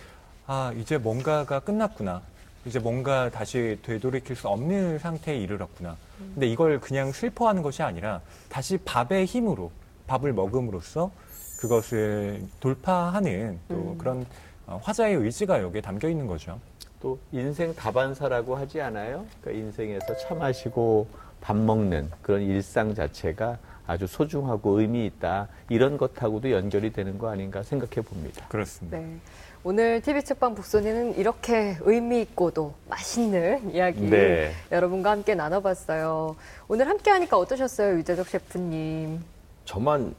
아 0.47 0.72
이제 0.76 0.99
뭔가가 0.99 1.61
끝났구나. 1.61 2.22
이제 2.67 2.79
뭔가 2.79 3.31
다시 3.31 3.79
되돌이킬 3.83 4.37
수 4.37 4.49
없는 4.49 4.99
상태에 4.99 5.37
이르렀구나. 5.37 5.97
근데 6.19 6.47
이걸 6.47 6.79
그냥 6.81 7.13
슬퍼하는 7.13 7.63
것이 7.63 7.83
아니라 7.83 8.21
다시 8.49 8.77
밥의 8.79 9.25
힘으로 9.25 9.71
밥을 10.07 10.33
먹음으로써 10.33 11.11
그것을 11.59 12.43
돌파하는 12.61 13.59
또 13.69 13.75
음. 13.75 13.99
그런 13.99 14.27
어, 14.67 14.81
화자의 14.83 15.17
의지가 15.17 15.63
여기에 15.63 15.81
담겨 15.81 16.09
있는 16.09 16.27
거죠. 16.27 16.59
또 17.01 17.19
인생 17.33 17.75
다반사라고 17.75 18.57
하지 18.57 18.81
않아요? 18.81 19.25
그러니까 19.41 19.67
인생에서 19.67 20.17
차 20.19 20.35
마시고 20.35 21.09
밥 21.41 21.57
먹는 21.57 22.11
그런 22.21 22.43
일상 22.43 22.95
자체가 22.95 23.59
아주 23.87 24.07
소중하고 24.07 24.81
의미 24.81 25.07
있다. 25.07 25.49
이런 25.69 25.97
것하고도 25.97 26.51
연결이 26.51 26.93
되는 26.93 27.19
거 27.19 27.31
아닌가 27.31 27.63
생각해 27.63 28.07
봅니다. 28.07 28.47
그렇습니다. 28.49 28.99
네. 28.99 29.19
오늘 29.63 30.01
TV 30.01 30.23
책방 30.23 30.55
북소니는 30.55 31.19
이렇게 31.19 31.77
의미 31.83 32.23
있고도 32.23 32.75
맛있는 32.89 33.75
이야기 33.75 34.01
네. 34.09 34.53
여러분과 34.73 35.11
함께 35.11 35.35
나눠봤어요. 35.35 36.35
오늘 36.67 36.89
함께 36.89 37.11
하니까 37.11 37.37
어떠셨어요, 37.37 37.99
유재석 37.99 38.29
셰프님? 38.29 39.23
저만 39.67 40.15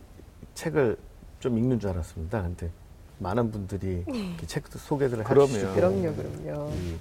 책을 0.54 0.96
좀 1.40 1.58
읽는 1.58 1.80
줄 1.80 1.90
알았습니다. 1.90 2.44
근데 2.44 2.70
많은 3.18 3.52
분들이 3.52 4.04
이렇게 4.08 4.46
책 4.46 4.68
소개들을. 4.68 5.28
해주시고 5.28 5.74
그럼요, 5.74 6.14
그럼요. 6.16 6.72
이 6.74 6.98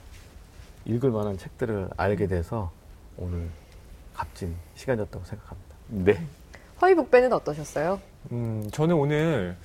읽을 0.86 1.10
만한 1.10 1.36
책들을 1.36 1.90
알게 1.94 2.26
돼서 2.26 2.70
오늘 3.18 3.48
값진 4.14 4.54
시간이었다고 4.76 5.24
생각합니다. 5.26 5.76
네. 5.88 6.26
허위북배는 6.80 7.34
어떠셨어요? 7.34 8.00
음, 8.32 8.66
저는 8.72 8.94
오늘 8.94 9.58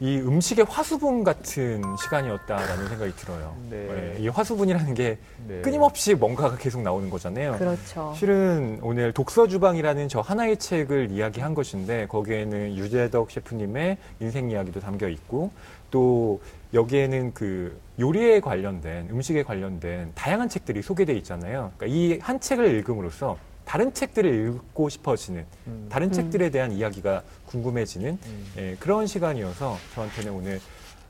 이 0.00 0.16
음식의 0.18 0.66
화수분 0.68 1.24
같은 1.24 1.82
시간이었다라는 2.04 2.88
생각이 2.88 3.16
들어요. 3.16 3.56
네. 3.68 4.14
이 4.20 4.28
화수분이라는 4.28 4.94
게 4.94 5.18
네. 5.48 5.60
끊임없이 5.60 6.14
뭔가가 6.14 6.56
계속 6.56 6.82
나오는 6.82 7.10
거잖아요. 7.10 7.56
그렇죠. 7.58 8.14
실은 8.16 8.78
오늘 8.82 9.12
독서 9.12 9.48
주방이라는 9.48 10.08
저 10.08 10.20
하나의 10.20 10.56
책을 10.58 11.10
이야기한 11.10 11.52
것인데 11.54 12.06
거기에는 12.06 12.76
유재덕 12.76 13.30
셰프님의 13.32 13.98
인생 14.20 14.50
이야기도 14.52 14.78
담겨 14.78 15.08
있고 15.08 15.50
또 15.90 16.40
여기에는 16.74 17.32
그 17.34 17.76
요리에 17.98 18.38
관련된 18.38 19.08
음식에 19.10 19.42
관련된 19.42 20.12
다양한 20.14 20.48
책들이 20.48 20.80
소개돼 20.80 21.14
있잖아요. 21.14 21.72
그러니까 21.76 21.86
이 21.98 22.18
한 22.22 22.38
책을 22.38 22.72
읽음으로써 22.78 23.36
다른 23.68 23.92
책들을 23.92 24.48
읽고 24.48 24.88
싶어지는 24.88 25.44
음. 25.66 25.88
다른 25.90 26.08
음. 26.08 26.12
책들에 26.12 26.48
대한 26.48 26.72
이야기가 26.72 27.22
궁금해지는 27.48 28.18
음. 28.24 28.52
예, 28.56 28.76
그런 28.80 29.06
시간이어서 29.06 29.76
저한테는 29.94 30.32
오늘 30.32 30.58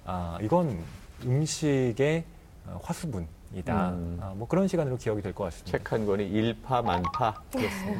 아, 0.04 0.38
이건 0.42 0.76
음식의 1.24 2.24
어, 2.66 2.80
화수분 2.82 3.28
이다. 3.54 3.90
음. 3.90 4.18
아, 4.20 4.32
뭐 4.36 4.46
그런 4.46 4.68
시간으로 4.68 4.96
기억이 4.98 5.22
될 5.22 5.32
것 5.32 5.44
같습니다. 5.44 5.70
책 5.78 5.90
한 5.92 6.04
권이 6.06 6.28
일파만파 6.28 7.34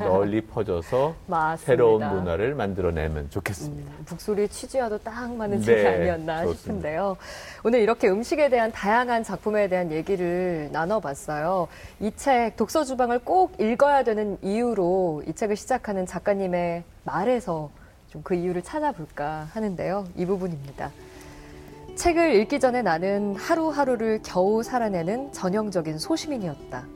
널리 0.01 0.43
퍼져서 0.43 1.15
맞습니다. 1.27 1.57
새로운 1.67 2.07
문화를 2.07 2.55
만들어내면 2.55 3.31
좋겠습니다. 3.31 3.91
음, 3.91 4.05
북소리 4.05 4.49
취지와도 4.49 4.99
딱 4.99 5.33
맞는 5.35 5.61
네, 5.61 5.65
책이 5.65 5.87
아니었나 5.87 6.43
좋습니다. 6.43 6.61
싶은데요. 6.61 7.17
오늘 7.65 7.81
이렇게 7.81 8.09
음식에 8.09 8.51
대한 8.51 8.71
다양한 8.73 9.25
작품에 9.25 9.69
대한 9.69 9.91
얘기를 9.91 10.69
나눠봤어요. 10.73 11.69
이 12.01 12.11
책 12.17 12.57
독서 12.57 12.85
주방을 12.85 13.21
꼭 13.21 13.59
읽어야 13.61 14.03
되는 14.05 14.37
이유로 14.43 15.23
이 15.27 15.33
책을 15.35 15.57
시작하는 15.57 16.05
작가님의 16.05 16.83
말에서 17.05 17.71
좀 18.11 18.23
그 18.23 18.35
이유를 18.35 18.63
찾아볼까 18.63 19.49
하는데요. 19.53 20.07
이 20.17 20.25
부분입니다. 20.27 20.91
책을 21.99 22.37
읽기 22.37 22.61
전에 22.61 22.81
나는 22.81 23.35
하루하루를 23.35 24.21
겨우 24.23 24.63
살아내는 24.63 25.33
전형적인 25.33 25.99
소시민이었다. 25.99 26.87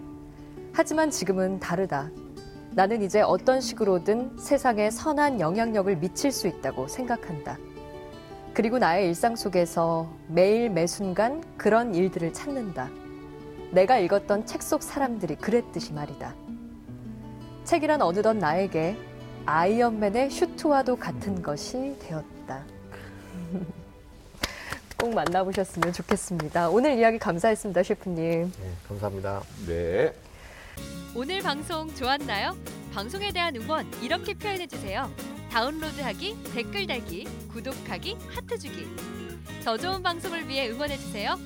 하지만 0.72 1.10
지금은 1.10 1.58
다르다. 1.58 2.08
나는 2.70 3.02
이제 3.02 3.20
어떤 3.20 3.60
식으로든 3.60 4.38
세상에 4.38 4.92
선한 4.92 5.40
영향력을 5.40 5.96
미칠 5.96 6.30
수 6.30 6.46
있다고 6.46 6.86
생각한다. 6.86 7.58
그리고 8.54 8.78
나의 8.78 9.08
일상 9.08 9.34
속에서 9.34 10.08
매일 10.28 10.70
매순간 10.70 11.42
그런 11.56 11.96
일들을 11.96 12.32
찾는다. 12.32 12.88
내가 13.72 13.98
읽었던 13.98 14.46
책 14.46 14.62
속 14.62 14.84
사람들이 14.84 15.34
그랬듯이 15.34 15.92
말이다. 15.94 16.32
책이란 17.64 18.02
어느덧 18.02 18.34
나에게 18.34 18.96
아이언맨의 19.46 20.30
슈트와도 20.30 20.94
같은 20.94 21.42
것이 21.42 21.96
되었다. 21.98 22.64
꼭 25.02 25.12
만나보셨으면 25.16 25.92
좋겠습니다. 25.92 26.68
오늘 26.68 26.96
이야기 26.96 27.18
감사했습니다, 27.18 27.82
셰프님. 27.82 28.52
네, 28.52 28.72
감사합니다. 28.86 29.42
네. 29.66 30.14
오늘 31.12 31.42
방송 31.42 31.92
좋았나요? 31.92 32.56
방송에 32.94 33.32
대한 33.32 33.56
응원 33.56 33.84
이렇게 34.00 34.32
표현해 34.32 34.68
주세요. 34.68 35.10
다운로드하기, 35.50 36.44
댓글 36.54 36.86
달기, 36.86 37.24
구독하기, 37.48 38.16
하트 38.28 38.56
주기. 38.56 38.86
더 39.64 39.76
좋은 39.76 40.04
방송을 40.04 40.48
위해 40.48 40.70
응원해 40.70 40.96
주세요. 40.96 41.36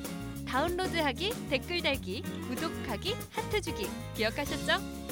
다운로드하기, 0.46 1.48
댓글 1.48 1.80
달기, 1.80 2.22
구독하기, 2.48 3.16
하트 3.30 3.62
주기. 3.62 3.88
기억하셨죠? 4.16 5.05